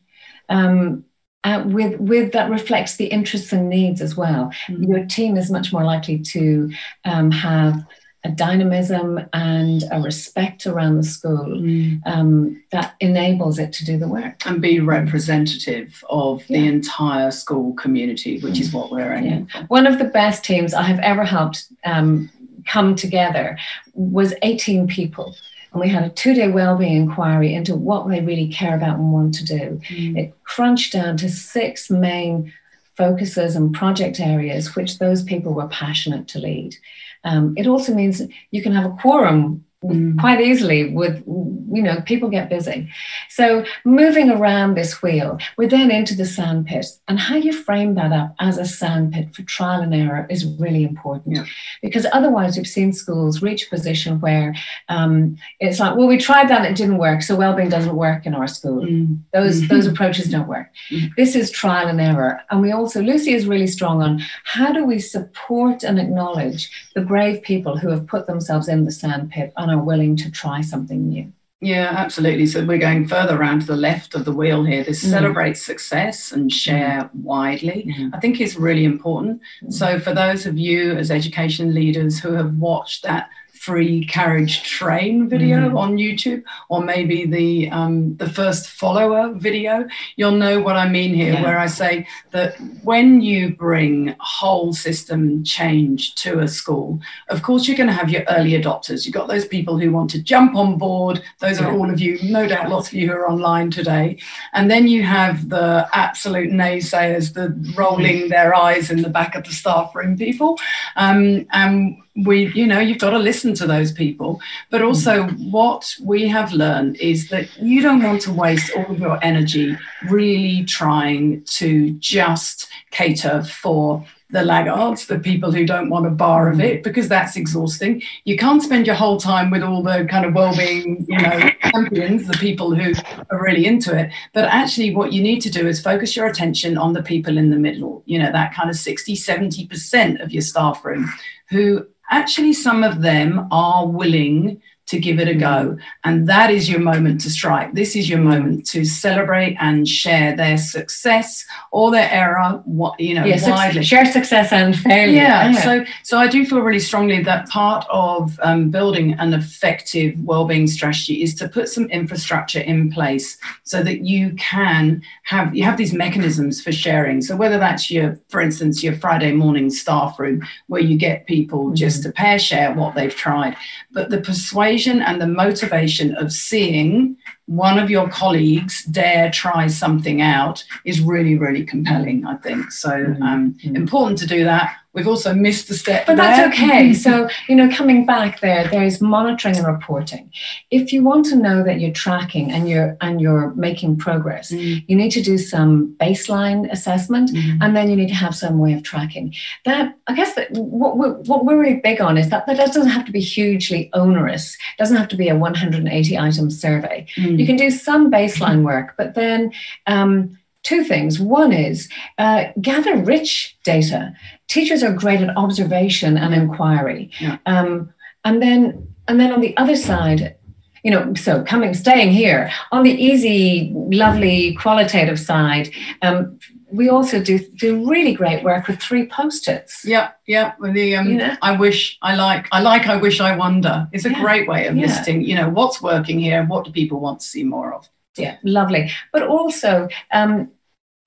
Um, 0.50 1.06
uh, 1.44 1.64
with 1.66 1.98
with 2.00 2.34
that 2.34 2.50
reflects 2.50 2.98
the 2.98 3.06
interests 3.06 3.54
and 3.54 3.70
needs 3.70 4.02
as 4.02 4.18
well. 4.18 4.52
Mm-hmm. 4.68 4.84
Your 4.84 5.06
team 5.06 5.38
is 5.38 5.52
much 5.52 5.72
more 5.72 5.84
likely 5.84 6.20
to 6.20 6.72
um, 7.06 7.32
have 7.32 7.86
a 8.28 8.32
dynamism 8.32 9.22
and 9.32 9.84
a 9.92 10.02
respect 10.02 10.68
around 10.68 10.98
the 10.98 11.04
school 11.04 11.46
mm. 11.46 12.02
um, 12.06 12.62
that 12.72 12.96
enables 13.00 13.58
it 13.58 13.72
to 13.72 13.86
do 13.86 13.98
the 13.98 14.08
work 14.08 14.46
and 14.46 14.62
be 14.62 14.80
representative 14.82 16.04
of 16.10 16.44
yeah. 16.50 16.60
the 16.60 16.68
entire 16.68 17.32
school 17.32 17.74
community, 17.74 18.40
which 18.42 18.56
mm. 18.56 18.62
is 18.62 18.74
what 18.74 18.92
we're 18.92 19.14
aiming 19.14 19.50
yeah. 19.54 19.66
One 19.68 19.88
of 19.88 19.98
the 19.98 20.06
best 20.06 20.44
teams 20.44 20.74
I 20.74 20.84
have 20.84 21.00
ever 21.00 21.24
helped 21.24 21.68
um, 21.86 22.30
come 22.68 22.96
together 22.96 23.58
was 23.94 24.34
18 24.42 24.88
people. 24.88 25.36
And 25.72 25.80
we 25.80 25.90
had 25.90 26.04
a 26.04 26.10
two 26.10 26.34
day 26.34 26.50
wellbeing 26.50 26.96
inquiry 26.98 27.54
into 27.54 27.76
what 27.76 28.10
they 28.10 28.22
really 28.22 28.50
care 28.50 28.76
about 28.76 28.98
and 28.98 29.14
want 29.14 29.36
to 29.36 29.46
do. 29.46 29.82
Mm. 29.90 30.18
It 30.18 30.44
crunched 30.44 30.92
down 30.94 31.16
to 31.18 31.30
six 31.30 31.90
main 31.90 32.52
focuses 32.98 33.56
and 33.56 33.74
project 33.74 34.20
areas 34.20 34.76
which 34.76 34.98
those 34.98 35.24
people 35.24 35.54
were 35.54 35.68
passionate 35.68 36.28
to 36.30 36.40
lead. 36.40 36.76
Um, 37.24 37.54
it 37.58 37.68
also 37.68 37.94
means 37.94 38.22
you 38.52 38.62
can 38.62 38.74
have 38.74 38.86
a 38.86 38.98
quorum 39.02 39.66
mm. 39.84 40.20
quite 40.20 40.42
easily 40.42 40.90
with 40.90 41.24
you 41.28 41.84
know 41.84 42.02
people 42.02 42.30
get 42.30 42.50
busy 42.50 42.90
so 43.30 43.64
moving 43.86 44.30
around 44.30 44.74
this 44.74 45.02
wheel 45.02 45.38
we're 45.58 45.68
then 45.68 45.92
into 45.92 46.16
the 46.16 46.26
sandpit 46.26 46.86
and 47.08 47.20
how 47.20 47.36
you 47.36 47.52
frame 47.52 47.96
that 47.96 48.12
up 48.12 48.34
as 48.40 48.58
a 48.58 48.66
sandpit 48.66 49.34
for 49.36 49.44
trial 49.44 49.82
and 49.82 49.94
error 49.94 50.26
is 50.30 50.46
really 50.60 50.84
important 50.84 51.36
yeah. 51.36 51.46
because 51.82 52.08
otherwise 52.12 52.58
we've 52.58 52.68
seen 52.68 52.92
schools 52.92 53.42
reach 53.42 53.68
a 53.68 53.70
position 53.70 54.20
where 54.20 54.56
um, 54.90 55.38
it's 55.60 55.80
like 55.80 55.96
well 55.96 56.08
we 56.08 56.18
tried 56.18 56.50
that 56.50 56.62
and 56.62 56.68
it 56.68 56.78
didn't 56.78 56.98
work 56.98 57.22
so 57.22 57.36
well-being 57.36 57.70
doesn't 57.70 57.96
work 57.96 58.26
in 58.26 58.34
our 58.34 58.48
school 58.48 58.82
mm. 58.82 59.18
those 59.34 59.62
mm-hmm. 59.62 59.74
those 59.74 59.86
approaches 59.86 60.30
don't 60.30 60.48
work 60.48 60.68
mm. 60.90 61.10
this 61.18 61.36
is 61.36 61.52
trial 61.52 61.88
and 61.88 62.02
error 62.02 62.42
and 62.50 62.62
we 62.62 62.72
also 62.72 63.02
lucy 63.02 63.34
is 63.34 63.46
really 63.46 63.68
strong 63.68 64.02
on 64.02 64.24
how 64.44 64.72
do 64.72 64.86
we 64.86 65.00
support 65.00 65.84
and 65.84 66.00
acknowledge 66.00 66.72
the 66.96 67.02
brave 67.02 67.42
people 67.44 67.78
who 67.78 67.90
have 67.90 68.08
put 68.08 68.26
themselves 68.26 68.68
in 68.68 68.86
the 68.86 68.92
sandpit 68.92 69.54
and 69.68 69.80
are 69.80 69.84
willing 69.84 70.16
to 70.18 70.32
try 70.32 70.62
something 70.62 71.10
new. 71.10 71.32
Yeah, 71.60 71.92
absolutely. 71.98 72.46
So 72.46 72.64
we're 72.64 72.78
going 72.78 73.08
further 73.08 73.36
around 73.36 73.62
to 73.62 73.68
the 73.68 73.76
left 73.76 74.14
of 74.14 74.26
the 74.26 74.32
wheel 74.32 74.64
here. 74.64 74.84
This 74.84 75.04
mm. 75.04 75.10
celebrate 75.10 75.58
success 75.58 76.32
and 76.32 76.52
share 76.52 77.02
mm. 77.02 77.16
widely, 77.16 77.92
mm. 77.98 78.12
I 78.14 78.20
think 78.20 78.40
is 78.40 78.58
really 78.58 78.86
important. 78.86 79.42
Mm. 79.64 79.74
So 79.74 80.00
for 80.00 80.14
those 80.14 80.46
of 80.46 80.58
you 80.58 80.92
as 80.92 81.10
education 81.10 81.74
leaders 81.74 82.20
who 82.20 82.34
have 82.34 82.54
watched 82.58 83.02
that 83.04 83.30
free 83.58 84.06
carriage 84.06 84.64
train 84.64 85.28
video 85.28 85.70
mm. 85.70 85.78
on 85.78 85.98
YouTube, 85.98 86.44
or 86.70 86.82
maybe 86.84 87.26
the 87.26 87.70
um, 87.70 88.16
the 88.18 88.30
first 88.30 88.70
follower 88.70 89.34
video, 89.34 89.88
you'll 90.16 90.32
know 90.32 90.62
what 90.62 90.76
I 90.76 90.88
mean 90.88 91.14
here. 91.14 91.34
Yeah. 91.34 91.44
Where 91.44 91.60
I 91.60 91.68
say 91.68 92.08
that 92.32 92.56
when 92.84 93.22
you 93.22 93.56
bring 93.56 94.16
whole 94.20 94.74
system 94.74 95.44
change 95.44 96.16
to 96.16 96.40
a 96.40 96.48
school, 96.48 97.00
of 97.30 97.42
course 97.42 97.68
you're 97.68 97.78
going 97.78 97.88
to 97.88 97.94
have 97.94 98.10
your 98.10 98.24
early 98.30 98.52
adopters. 98.52 99.06
You've 99.06 99.14
got 99.16 99.28
those 99.28 99.48
people 99.48 99.78
who 99.80 99.92
want 99.92 100.10
to 100.12 100.22
jump 100.22 100.56
on 100.56 100.78
board. 100.78 101.22
Those 101.40 101.60
are 101.60 101.72
all 101.72 101.90
of 101.90 102.00
you, 102.00 102.20
no 102.24 102.48
doubt, 102.48 102.70
lots 102.70 102.88
of 102.88 102.94
you 102.94 103.08
who 103.08 103.14
are 103.14 103.30
online 103.30 103.72
today. 103.72 104.18
And 104.54 104.70
then 104.70 104.88
you 104.88 105.04
have 105.04 105.50
the 105.50 105.88
absolute 105.94 106.52
naysayers, 106.52 107.34
the 107.34 107.56
rolling 107.78 108.30
their 108.30 108.54
eyes 108.56 108.90
in 108.90 109.02
the 109.02 109.10
back 109.10 109.36
of 109.36 109.44
the 109.44 109.52
staff 109.52 109.96
room 109.96 110.18
people. 110.18 110.58
Um, 110.96 111.46
and 111.52 111.98
we 112.26 112.52
you 112.54 112.66
know 112.66 112.80
you've 112.80 113.00
got 113.00 113.12
to 113.12 113.20
listen 113.20 113.54
to 113.54 113.68
those 113.68 113.92
people 113.92 114.40
but 114.72 114.82
hmm. 114.82 114.88
also 114.88 115.28
what 115.52 115.94
we 116.04 116.28
have 116.28 116.52
learned 116.52 116.96
is 116.98 117.30
that 117.30 117.48
you 117.58 117.82
don't 117.82 118.02
want 118.02 118.22
to 118.22 118.34
waste 118.34 118.72
all 118.76 118.92
of 118.92 119.00
your 119.00 119.24
energy 119.24 119.78
really 120.10 120.64
trying 120.66 121.44
to 121.44 121.92
just 121.94 122.68
cater 122.92 123.44
for 123.44 124.04
the 124.30 124.44
laggards, 124.44 125.06
the 125.06 125.20
people 125.20 125.54
who 125.54 125.66
don't 125.66 125.90
want 125.90 126.06
a 126.06 126.10
bar 126.10 126.52
of 126.52 126.60
it, 126.60 126.78
hmm. 126.78 126.82
because 126.82 127.08
that's 127.08 127.38
exhausting. 127.38 128.02
You 128.26 128.36
can't 128.36 128.62
spend 128.62 128.86
your 128.86 128.96
whole 128.96 129.18
time 129.18 129.50
with 129.50 129.64
all 129.64 129.82
the 129.82 130.06
kind 130.10 130.26
of 130.26 130.34
well-being, 130.34 131.06
you 131.08 131.18
know, 131.18 131.50
champions, 131.72 132.28
the 132.28 132.34
people 132.34 132.76
who 132.76 132.94
are 133.30 133.42
really 133.42 133.66
into 133.66 133.98
it. 133.98 134.12
But 134.34 134.46
actually 134.46 134.94
what 134.94 135.14
you 135.14 135.22
need 135.22 135.40
to 135.42 135.50
do 135.50 135.66
is 135.66 135.80
focus 135.80 136.16
your 136.16 136.28
attention 136.28 136.78
on 136.78 136.92
the 136.92 137.04
people 137.04 137.38
in 137.38 137.52
the 137.52 137.56
middle, 137.56 138.04
you 138.06 138.20
know, 138.20 138.32
that 138.32 138.54
kind 138.54 138.70
of 138.70 138.76
60, 138.76 139.16
70% 139.16 140.22
of 140.22 140.34
your 140.34 140.42
staff 140.42 140.84
room 140.84 141.10
who 141.50 141.88
actually 142.10 142.54
some 142.54 142.84
of 142.84 143.02
them 143.02 143.48
are 143.52 143.88
willing 143.88 144.62
to 144.88 145.00
give 145.00 145.20
it 145.20 145.28
a 145.28 145.36
go. 145.36 145.78
And 146.04 146.28
that 146.28 146.50
is 146.50 146.70
your 146.70 146.80
moment 146.80 147.22
to 147.22 147.30
strike. 147.30 147.74
This 147.74 147.96
is 147.96 148.10
your 148.10 148.20
moment 148.20 148.66
to 148.68 148.86
celebrate 148.86 149.58
and 149.60 149.88
share 149.88 150.36
their 150.36 150.58
success 150.58 151.46
or 151.72 151.92
their 151.92 152.10
error, 152.10 152.62
what 152.66 153.00
you 153.00 153.14
know, 153.14 153.26
yeah, 153.26 153.50
widely. 153.50 153.84
Share 153.84 154.06
success 154.06 154.52
and 154.52 154.76
failure. 154.78 155.22
Yeah. 155.22 155.52
yeah. 155.52 155.62
So 155.62 155.86
so 156.04 156.18
I 156.18 156.28
do 156.28 156.46
feel 156.46 156.62
really 156.62 156.80
strongly 156.80 157.22
that 157.24 157.50
part 157.50 157.86
of 157.90 158.40
um, 158.42 158.70
building 158.70 159.14
an 159.14 159.34
effective 159.34 160.20
well-being 160.24 160.68
strategy 160.68 161.22
is 161.22 161.36
to 161.36 161.50
put 161.50 161.68
some 161.68 161.86
infrastructure 161.88 162.62
in 162.62 162.90
place 162.90 163.38
so 163.64 163.84
that 163.84 164.06
you 164.06 164.34
can 164.36 165.02
have 165.24 165.54
you 165.54 165.64
have 165.64 165.78
these 165.78 165.94
mechanisms 165.94 166.62
for 166.62 166.72
sharing. 166.72 167.22
So 167.22 167.36
whether 167.36 167.58
that's 167.58 167.92
your, 167.92 168.18
for 168.30 168.40
instance, 168.40 168.84
your 168.84 168.96
Friday 168.96 169.34
morning 169.34 169.70
staff 169.70 170.18
room 170.18 170.48
where 170.68 170.82
you 170.82 170.98
get 170.98 171.28
people 171.28 171.66
mm-hmm. 171.66 171.76
just 171.76 172.04
to 172.04 172.12
pair 172.12 172.40
share 172.40 172.74
what 172.74 172.96
they've 172.96 173.14
tried, 173.14 173.58
but 173.92 174.10
the 174.10 174.22
persuasion 174.22 174.77
persuasion 174.78 175.02
and 175.02 175.22
the 175.22 175.28
motivation 175.28 176.16
of 176.16 176.32
seeing 176.32 177.18
one 177.46 177.80
of 177.80 177.90
your 177.90 178.10
colleagues 178.10 178.84
dare 178.86 179.32
try 179.32 179.68
something 179.68 180.22
out 180.22 180.64
is 180.86 181.02
really, 181.02 181.38
really 181.38 181.66
compelling, 181.66 182.26
I 182.26 182.36
think. 182.38 182.72
So 182.72 182.90
mm-hmm. 182.90 183.24
um, 183.24 183.54
mm-hmm. 183.54 183.76
important 183.76 184.20
to 184.20 184.28
do 184.28 184.44
that. 184.44 184.76
We've 184.98 185.08
also 185.08 185.32
missed 185.32 185.70
a 185.70 185.76
step. 185.76 186.08
But 186.08 186.18
there. 186.18 186.26
that's 186.26 186.56
okay. 186.56 186.92
so, 187.06 187.30
you 187.48 187.56
know, 187.56 187.70
coming 187.70 188.04
back 188.04 188.42
there, 188.42 188.68
there's 188.68 189.00
monitoring 189.00 189.56
and 189.56 189.68
reporting. 189.68 190.32
If 190.72 190.92
you 190.92 191.04
want 191.04 191.28
to 191.28 191.36
know 191.36 191.64
that 191.64 191.80
you're 191.80 191.94
tracking 191.94 192.52
and 192.52 192.68
you're 192.68 192.98
and 193.00 193.22
you're 193.22 193.54
making 193.54 193.98
progress, 193.98 194.52
mm. 194.52 194.84
you 194.88 194.96
need 194.96 195.12
to 195.12 195.22
do 195.22 195.38
some 195.38 195.96
baseline 196.00 196.70
assessment 196.72 197.30
mm. 197.30 197.60
and 197.62 197.76
then 197.76 197.92
you 197.92 197.96
need 197.96 198.08
to 198.08 198.16
have 198.16 198.36
some 198.36 198.58
way 198.58 198.74
of 198.74 198.82
tracking. 198.82 199.36
That 199.66 199.96
I 200.08 200.16
guess 200.16 200.34
that 200.34 200.52
what 200.52 200.98
we're, 200.98 201.14
what 201.30 201.46
we're 201.46 201.60
really 201.60 201.80
big 201.84 202.02
on 202.02 202.18
is 202.18 202.30
that 202.30 202.48
that 202.48 202.58
doesn't 202.58 202.90
have 202.90 203.06
to 203.06 203.12
be 203.12 203.22
hugely 203.22 203.92
onerous. 203.94 204.56
It 204.56 204.80
doesn't 204.80 204.98
have 204.98 205.10
to 205.10 205.16
be 205.16 205.30
a 205.30 205.36
180 205.36 206.18
item 206.18 206.50
survey. 206.50 207.06
Mm. 207.18 207.40
You 207.40 207.46
can 207.46 207.56
do 207.56 207.70
some 207.70 208.10
baseline 208.10 208.64
work, 208.64 208.96
but 208.98 209.14
then 209.14 209.54
um, 209.86 210.40
two 210.68 210.84
things. 210.84 211.20
One 211.20 211.54
is 211.54 211.90
uh, 212.18 212.46
gather 212.60 212.98
rich 212.98 213.58
data. 213.64 214.14
Teachers 214.48 214.84
are 214.84 215.02
great 215.04 215.22
at 215.22 215.38
observation 215.38 216.18
and 216.18 216.34
inquiry. 216.34 217.12
Yeah. 217.20 217.38
Um, 217.46 217.94
and 218.26 218.42
then 218.42 218.62
and 219.08 219.20
then 219.20 219.32
on 219.32 219.42
the 219.42 219.56
other 219.56 219.78
side, 219.78 220.36
you 220.84 220.92
know, 220.92 221.14
so 221.16 221.44
coming 221.44 221.74
staying 221.74 222.12
here 222.12 222.52
on 222.72 222.84
the 222.84 222.92
easy, 222.92 223.72
lovely, 223.74 224.56
qualitative 224.56 225.20
side. 225.20 225.70
Um, 226.02 226.40
we 226.70 226.90
also 226.90 227.24
do 227.24 227.40
do 227.40 227.90
really 227.90 228.14
great 228.14 228.44
work 228.44 228.68
with 228.68 228.80
three 228.82 229.08
post-its. 229.08 229.86
Yeah, 229.86 230.12
yeah. 230.26 230.54
The 230.62 230.98
um, 230.98 231.08
you 231.10 231.18
know? 231.18 231.36
I 231.42 231.56
wish, 231.56 231.98
I 232.02 232.16
like, 232.16 232.46
I 232.52 232.60
like, 232.62 232.88
I 232.88 232.98
wish, 232.98 233.22
I 233.22 233.38
wonder. 233.38 233.88
It's 233.94 234.06
a 234.06 234.12
yeah. 234.12 234.22
great 234.22 234.50
way 234.50 234.68
of 234.68 234.76
yeah. 234.76 234.88
listing. 234.88 235.22
You 235.22 235.36
know, 235.36 235.50
what's 235.50 235.82
working 235.82 236.20
here, 236.20 236.40
and 236.42 236.50
what 236.50 236.66
do 236.66 236.72
people 236.72 237.00
want 237.00 237.22
to 237.22 237.26
see 237.26 237.44
more 237.44 237.74
of? 237.74 237.90
Yeah, 238.18 238.36
lovely. 238.44 238.92
But 239.14 239.24
also, 239.24 239.88
um, 240.12 240.52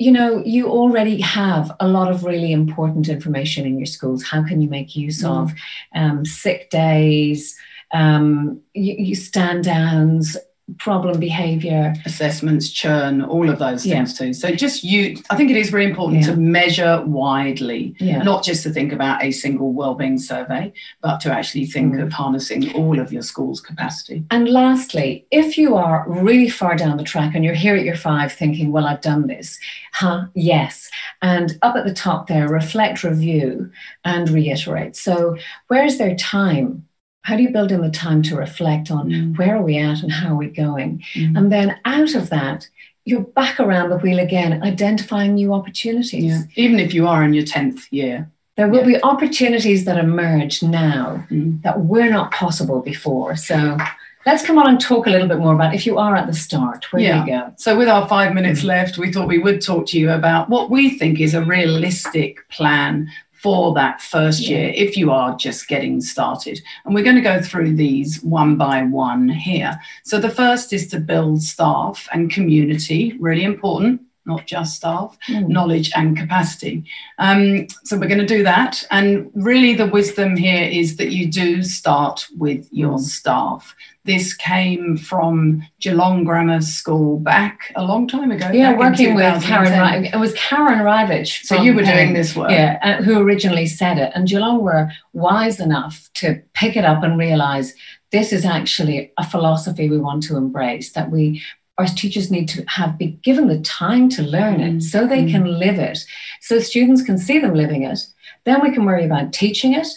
you 0.01 0.11
know, 0.11 0.43
you 0.47 0.67
already 0.67 1.21
have 1.21 1.71
a 1.79 1.87
lot 1.87 2.11
of 2.11 2.25
really 2.25 2.53
important 2.53 3.11
information 3.11 3.67
in 3.67 3.79
your 3.79 3.85
schools. 3.85 4.23
How 4.23 4.43
can 4.43 4.63
you 4.63 4.69
make 4.69 4.97
use 4.97 5.23
mm. 5.23 5.31
of 5.31 5.53
um, 5.95 6.25
sick 6.25 6.71
days, 6.71 7.55
um, 7.93 8.63
you, 8.73 8.95
you 8.99 9.15
stand 9.15 9.65
downs, 9.65 10.39
problem 10.79 11.19
behavior 11.19 11.95
assessments 12.05 12.71
churn 12.71 13.23
all 13.23 13.49
of 13.49 13.59
those 13.59 13.85
things 13.85 14.21
yeah. 14.21 14.27
too 14.27 14.33
so 14.33 14.51
just 14.51 14.85
you 14.85 15.17
i 15.31 15.37
think 15.37 15.51
it 15.51 15.57
is 15.57 15.71
very 15.71 15.85
important 15.85 16.21
yeah. 16.21 16.27
to 16.27 16.37
measure 16.37 17.03
widely 17.07 17.95
yeah. 17.99 18.23
not 18.23 18.43
just 18.43 18.63
to 18.63 18.71
think 18.71 18.93
about 18.93 19.23
a 19.23 19.31
single 19.31 19.73
well-being 19.73 20.19
survey 20.19 20.73
but 21.01 21.19
to 21.21 21.33
actually 21.33 21.67
think 21.67 21.95
mm. 21.95 22.03
of 22.03 22.13
harnessing 22.13 22.73
all 22.75 22.99
of 22.99 23.13
your 23.13 23.23
school's 23.23 23.61
capacity 23.61 24.25
and 24.31 24.49
lastly 24.49 25.27
if 25.31 25.57
you 25.57 25.77
are 25.77 26.05
really 26.09 26.49
far 26.49 26.77
down 26.77 26.97
the 26.97 27.05
track 27.05 27.35
and 27.35 27.45
you're 27.45 27.55
here 27.55 27.77
at 27.77 27.85
your 27.85 27.97
five 27.97 28.33
thinking 28.33 28.73
well 28.73 28.87
i've 28.87 29.01
done 29.01 29.27
this 29.27 29.59
huh 29.93 30.27
yes 30.35 30.91
and 31.23 31.59
up 31.63 31.77
at 31.77 31.85
the 31.85 31.95
top 31.95 32.27
there 32.27 32.49
reflect 32.49 33.03
review 33.03 33.71
and 34.05 34.31
reiterate 34.31 34.97
so 34.97 35.37
where's 35.69 35.99
their 35.99 36.15
time 36.17 36.87
how 37.23 37.37
do 37.37 37.43
you 37.43 37.51
build 37.51 37.71
in 37.73 37.83
the 37.83 37.91
time 37.91 38.23
to 38.23 38.37
reflect 38.37 38.91
on 38.91 39.11
mm. 39.11 39.39
where 39.39 39.57
are 39.57 39.63
we 39.63 39.77
at 39.77 40.03
and 40.03 40.11
how 40.11 40.33
are 40.33 40.37
we 40.37 40.49
going? 40.49 41.05
Mm. 41.15 41.37
And 41.37 41.53
then 41.53 41.79
out 41.85 42.15
of 42.15 42.31
that, 42.31 42.69
you're 43.05 43.21
back 43.21 43.61
around 43.61 43.91
the 43.91 43.99
wheel 43.99 44.19
again, 44.19 44.63
identifying 44.63 45.35
new 45.35 45.53
opportunities. 45.53 46.25
Yeah. 46.25 46.43
Even 46.57 46.79
if 46.79 46.95
you 46.95 47.07
are 47.07 47.23
in 47.25 47.35
your 47.35 47.45
10th 47.45 47.87
year. 47.91 48.31
There 48.57 48.69
will 48.69 48.89
yeah. 48.89 48.99
be 48.99 49.03
opportunities 49.03 49.85
that 49.85 49.99
emerge 49.99 50.63
now 50.63 51.27
mm. 51.31 51.63
that 51.63 51.81
were 51.81 52.09
not 52.09 52.33
possible 52.33 52.81
before. 52.81 53.37
So 53.37 53.79
let's 54.27 54.45
come 54.45 54.59
on 54.59 54.69
and 54.69 54.81
talk 54.81 55.07
a 55.07 55.11
little 55.11 55.29
bit 55.29 55.39
more 55.39 55.55
about 55.55 55.75
if 55.75 55.87
you 55.87 55.99
are 55.99 56.15
at 56.15 56.27
the 56.27 56.35
start, 56.35 56.91
where 56.93 57.03
yeah. 57.03 57.25
do 57.25 57.31
you 57.31 57.39
go? 57.39 57.53
So 57.57 57.77
with 57.77 57.89
our 57.89 58.09
five 58.09 58.35
minutes 58.35 58.63
left, 58.65 58.99
we 58.99 59.13
thought 59.13 59.29
we 59.29 59.39
would 59.39 59.61
talk 59.61 59.87
to 59.89 59.99
you 59.99 60.11
about 60.11 60.49
what 60.49 60.71
we 60.71 60.91
think 60.99 61.21
is 61.21 61.35
a 61.35 61.45
realistic 61.45 62.49
plan 62.49 63.11
for 63.41 63.73
that 63.75 64.03
first 64.03 64.43
year 64.43 64.71
if 64.75 64.97
you 64.97 65.11
are 65.11 65.35
just 65.37 65.67
getting 65.67 66.01
started. 66.01 66.61
And 66.85 66.95
we're 66.95 67.05
going 67.05 67.17
to 67.17 67.23
go 67.23 67.41
through 67.41 67.75
these 67.75 68.23
one 68.23 68.57
by 68.57 68.83
one 68.83 69.29
here. 69.29 69.81
So 70.05 70.21
the 70.21 70.31
first 70.31 70.73
is 70.73 70.89
to 70.89 71.01
build 71.01 71.43
staff 71.43 72.09
and 72.13 72.31
community, 72.31 73.17
really 73.19 73.45
important 73.45 74.03
not 74.31 74.47
just 74.47 74.77
staff, 74.77 75.19
mm. 75.29 75.49
knowledge 75.49 75.91
and 75.95 76.17
capacity. 76.17 76.85
Um, 77.19 77.67
so 77.85 77.99
we're 77.99 78.13
going 78.15 78.27
to 78.27 78.37
do 78.37 78.43
that. 78.45 78.73
And 78.91 79.31
really, 79.35 79.75
the 79.75 79.87
wisdom 79.87 80.37
here 80.37 80.65
is 80.81 80.97
that 80.97 81.11
you 81.11 81.31
do 81.31 81.63
start 81.63 82.27
with 82.39 82.67
your 82.71 82.99
mm. 82.99 83.01
staff. 83.19 83.75
This 84.05 84.33
came 84.33 84.97
from 84.97 85.63
Geelong 85.81 86.25
Grammar 86.25 86.63
School 86.63 87.19
back 87.19 87.71
a 87.77 87.85
long 87.85 88.09
time 88.09 88.31
ago. 88.31 88.51
Yeah, 88.51 88.77
working 88.77 89.15
with 89.15 89.43
Karen. 89.43 90.07
It 90.07 90.17
was 90.17 90.33
Karen 90.35 90.81
Reivich. 90.81 91.45
So 91.45 91.61
you 91.61 91.75
were 91.75 91.83
doing 91.83 92.15
this 92.15 92.35
work. 92.35 92.51
Yeah, 92.51 92.79
uh, 92.83 93.03
who 93.03 93.21
originally 93.21 93.67
said 93.67 93.99
it. 93.99 94.11
And 94.15 94.27
Geelong 94.27 94.63
were 94.63 94.91
wise 95.13 95.61
enough 95.61 96.09
to 96.15 96.43
pick 96.55 96.77
it 96.77 96.85
up 96.85 97.03
and 97.03 97.19
realize 97.19 97.75
this 98.11 98.33
is 98.33 98.45
actually 98.45 99.13
a 99.19 99.25
philosophy 99.25 99.89
we 99.89 99.99
want 99.99 100.23
to 100.25 100.37
embrace 100.37 100.93
that 100.93 101.11
we 101.11 101.43
our 101.81 101.87
teachers 101.87 102.31
need 102.31 102.49
to 102.49 102.63
have 102.69 102.99
be 102.99 103.19
given 103.23 103.49
the 103.49 103.61
time 103.61 104.09
to 104.11 104.23
learn 104.23 104.59
mm. 104.59 104.77
it 104.77 104.83
so 104.83 105.07
they 105.07 105.25
mm. 105.25 105.31
can 105.31 105.45
live 105.59 105.79
it 105.79 105.99
so 106.41 106.59
students 106.59 107.03
can 107.03 107.17
see 107.19 107.39
them 107.39 107.55
living 107.55 107.83
it 107.83 107.99
then 108.45 108.61
we 108.63 108.71
can 108.71 108.85
worry 108.85 109.05
about 109.05 109.33
teaching 109.33 109.73
it 109.73 109.89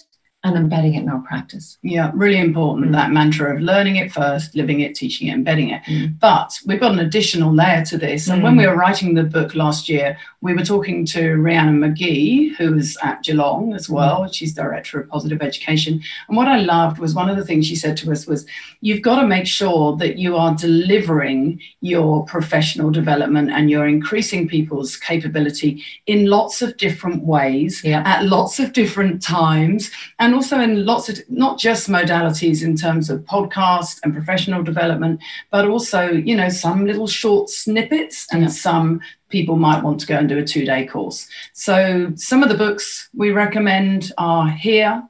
and 0.46 0.58
embedding 0.58 0.96
it 0.96 1.04
in 1.04 1.10
our 1.10 1.22
practice. 1.22 1.78
Yeah, 1.84 2.12
really 2.14 2.38
important 2.38 2.90
mm. 2.90 2.92
that 2.94 3.12
mantra 3.12 3.56
of 3.56 3.62
learning 3.62 3.96
it 3.96 4.12
first, 4.12 4.56
living 4.56 4.82
it, 4.82 4.94
teaching 4.94 5.30
it, 5.30 5.34
embedding 5.34 5.70
it. 5.70 5.84
Mm. 5.84 6.20
But 6.20 6.60
we've 6.66 6.80
got 6.80 6.92
an 6.92 7.00
additional 7.00 7.54
layer 7.54 7.86
to 7.86 7.98
this. 7.98 8.28
And 8.28 8.42
mm. 8.42 8.44
when 8.44 8.58
we 8.58 8.68
were 8.68 8.76
writing 8.76 9.14
the 9.14 9.24
book 9.24 9.56
last 9.56 9.88
year, 9.88 10.18
we 10.42 10.54
were 10.54 10.66
talking 10.66 11.06
to 11.06 11.36
Rhiannon 11.36 11.80
McGee, 11.80 12.56
who 12.58 12.74
was 12.74 12.98
at 13.02 13.24
Geelong 13.24 13.74
as 13.74 13.90
well. 13.90 14.24
Mm. 14.24 14.34
She's 14.34 14.54
director 14.54 15.00
of 15.00 15.08
positive 15.08 15.42
education. 15.42 16.02
And 16.28 16.36
what 16.36 16.50
I 16.50 16.58
loved 16.58 17.00
was 17.00 17.16
one 17.16 17.30
of 17.30 17.38
the 17.38 17.46
things 17.46 17.66
she 17.66 17.78
said 17.78 17.96
to 17.98 18.12
us 18.12 18.28
was, 18.28 18.46
you've 18.82 19.02
got 19.02 19.22
to 19.22 19.28
make 19.28 19.48
sure 19.48 19.96
that 19.96 20.18
you 20.18 20.36
are 20.36 20.54
delivering 20.56 21.62
your 21.80 22.26
professional 22.26 22.92
development 22.92 23.50
and 23.50 23.70
you're 23.70 23.88
increasing 23.88 24.50
people's 24.50 24.98
capability 24.98 25.82
in 26.06 26.26
lots 26.26 26.62
of 26.62 26.76
different 26.76 27.24
ways 27.24 27.82
yeah. 27.86 28.04
at 28.06 28.26
lots 28.26 28.60
of 28.60 28.74
different 28.74 29.22
times. 29.22 29.90
And 30.20 30.33
and 30.34 30.40
also 30.40 30.60
in 30.60 30.84
lots 30.84 31.10
of 31.10 31.20
not 31.30 31.60
just 31.60 31.88
modalities 31.88 32.64
in 32.64 32.76
terms 32.76 33.12
of 33.12 33.20
podcast 33.26 34.00
and 34.04 34.16
professional 34.16 34.64
development, 34.64 35.22
but 35.52 35.68
also 35.68 36.10
you 36.10 36.36
know 36.36 36.50
some 36.50 36.88
little 36.88 37.06
short 37.06 37.52
snippets 37.52 38.26
and 38.32 38.42
yeah. 38.42 38.48
some 38.48 39.00
people 39.30 39.58
might 39.58 39.84
want 39.84 40.00
to 40.00 40.08
go 40.08 40.16
and 40.18 40.28
do 40.28 40.40
a 40.40 40.44
two 40.44 40.66
day 40.66 40.88
course. 40.88 41.28
So 41.54 42.12
some 42.16 42.42
of 42.42 42.50
the 42.50 42.58
books 42.58 43.10
we 43.14 43.30
recommend 43.30 44.12
are 44.18 44.50
here 44.50 45.08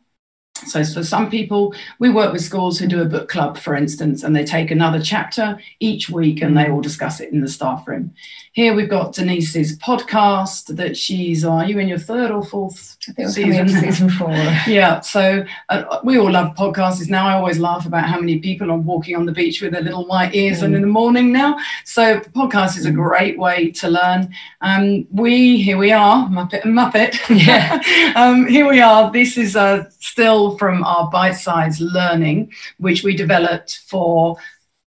so, 0.65 0.83
for 0.83 1.03
some 1.03 1.29
people, 1.29 1.73
we 1.99 2.09
work 2.09 2.33
with 2.33 2.41
schools 2.41 2.79
who 2.79 2.87
do 2.87 3.01
a 3.01 3.05
book 3.05 3.29
club, 3.29 3.57
for 3.57 3.75
instance, 3.75 4.23
and 4.23 4.35
they 4.35 4.43
take 4.43 4.71
another 4.71 5.01
chapter 5.01 5.59
each 5.79 6.09
week 6.09 6.41
and 6.41 6.57
they 6.57 6.69
all 6.69 6.81
discuss 6.81 7.19
it 7.19 7.31
in 7.31 7.41
the 7.41 7.47
staff 7.47 7.87
room. 7.87 8.13
Here 8.53 8.75
we've 8.75 8.89
got 8.89 9.13
Denise's 9.13 9.79
podcast 9.79 10.75
that 10.75 10.95
she's 10.95 11.43
on. 11.43 11.63
Are 11.63 11.67
you 11.67 11.79
in 11.79 11.87
your 11.87 11.97
third 11.97 12.29
or 12.29 12.43
fourth 12.43 12.97
I 13.09 13.13
think 13.13 13.29
season? 13.29 13.67
season 13.67 14.09
four. 14.11 14.29
yeah. 14.67 14.99
So 14.99 15.43
uh, 15.69 15.99
we 16.03 16.19
all 16.19 16.31
love 16.31 16.55
podcasts. 16.55 17.09
Now 17.09 17.27
I 17.27 17.33
always 17.33 17.57
laugh 17.57 17.87
about 17.87 18.07
how 18.07 18.19
many 18.19 18.37
people 18.37 18.69
are 18.71 18.77
walking 18.77 19.15
on 19.15 19.25
the 19.25 19.31
beach 19.31 19.59
with 19.59 19.71
their 19.71 19.81
little 19.81 20.05
white 20.05 20.35
ears 20.35 20.59
mm. 20.61 20.65
in 20.65 20.81
the 20.81 20.87
morning 20.87 21.31
now. 21.31 21.57
So 21.83 22.19
podcast 22.19 22.77
is 22.77 22.85
a 22.85 22.91
mm. 22.91 22.95
great 22.95 23.39
way 23.39 23.71
to 23.71 23.89
learn. 23.89 24.31
Um, 24.61 25.07
we 25.11 25.59
here 25.59 25.77
we 25.77 25.91
are, 25.91 26.27
Muppet 26.29 26.63
and 26.63 26.75
Muppet. 26.77 27.17
Yeah. 27.29 27.81
um, 28.15 28.45
here 28.45 28.69
we 28.69 28.79
are. 28.79 29.11
This 29.11 29.35
is 29.35 29.55
uh, 29.55 29.89
still 29.97 30.52
from 30.57 30.83
our 30.83 31.09
bite-sized 31.09 31.81
learning, 31.81 32.51
which 32.77 33.03
we 33.03 33.15
developed 33.15 33.79
for 33.87 34.37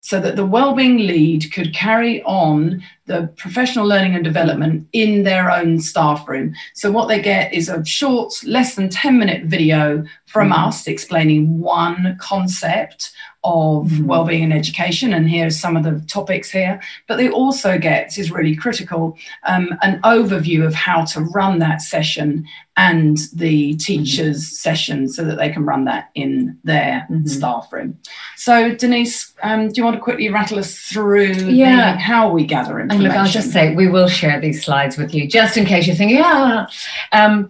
so 0.01 0.19
that 0.19 0.35
the 0.35 0.45
wellbeing 0.45 0.97
lead 0.97 1.51
could 1.53 1.73
carry 1.73 2.21
on 2.23 2.81
the 3.09 3.27
professional 3.37 3.87
learning 3.87 4.13
and 4.13 4.23
development 4.23 4.87
in 4.93 5.23
their 5.23 5.51
own 5.51 5.79
staff 5.79 6.27
room. 6.29 6.53
So 6.75 6.91
what 6.91 7.07
they 7.07 7.19
get 7.19 7.51
is 7.53 7.67
a 7.67 7.83
short, 7.83 8.33
less 8.45 8.75
than 8.75 8.87
10 8.87 9.17
minute 9.17 9.45
video 9.45 10.05
from 10.29 10.51
mm-hmm. 10.51 10.67
us 10.67 10.87
explaining 10.87 11.59
one 11.59 12.15
concept 12.21 13.11
of 13.43 13.87
mm-hmm. 13.87 14.05
well-being 14.05 14.43
and 14.43 14.53
education 14.53 15.13
and 15.13 15.29
here's 15.29 15.57
some 15.57 15.77
of 15.77 15.83
the 15.83 16.03
topics 16.07 16.51
here 16.51 16.79
but 17.07 17.15
they 17.15 17.29
also 17.29 17.77
get 17.77 18.07
this 18.07 18.17
is 18.17 18.31
really 18.31 18.53
critical 18.53 19.17
um, 19.43 19.69
an 19.81 20.01
overview 20.01 20.65
of 20.65 20.73
how 20.73 21.05
to 21.05 21.21
run 21.21 21.59
that 21.59 21.81
session 21.81 22.45
and 22.75 23.17
the 23.33 23.75
teachers 23.77 24.43
mm-hmm. 24.43 24.55
session 24.55 25.07
so 25.07 25.23
that 25.23 25.37
they 25.37 25.49
can 25.49 25.63
run 25.63 25.85
that 25.85 26.09
in 26.15 26.57
their 26.65 27.07
mm-hmm. 27.09 27.25
staff 27.27 27.71
room 27.71 27.97
so 28.35 28.75
denise 28.75 29.33
um, 29.41 29.69
do 29.69 29.75
you 29.75 29.85
want 29.85 29.95
to 29.95 30.01
quickly 30.01 30.27
rattle 30.27 30.59
us 30.59 30.77
through 30.77 31.31
yeah. 31.31 31.93
The, 31.93 31.99
how 31.99 32.29
we 32.29 32.45
gather 32.45 32.77
information 32.77 32.98
and 32.99 33.07
look 33.07 33.17
i'll 33.17 33.27
just 33.27 33.51
say 33.51 33.75
we 33.75 33.87
will 33.87 34.07
share 34.07 34.39
these 34.39 34.63
slides 34.63 34.97
with 34.97 35.13
you 35.13 35.27
just 35.27 35.57
in 35.57 35.65
case 35.65 35.87
you 35.87 35.95
think 35.95 36.11
yeah 36.11 36.67
um, 37.11 37.49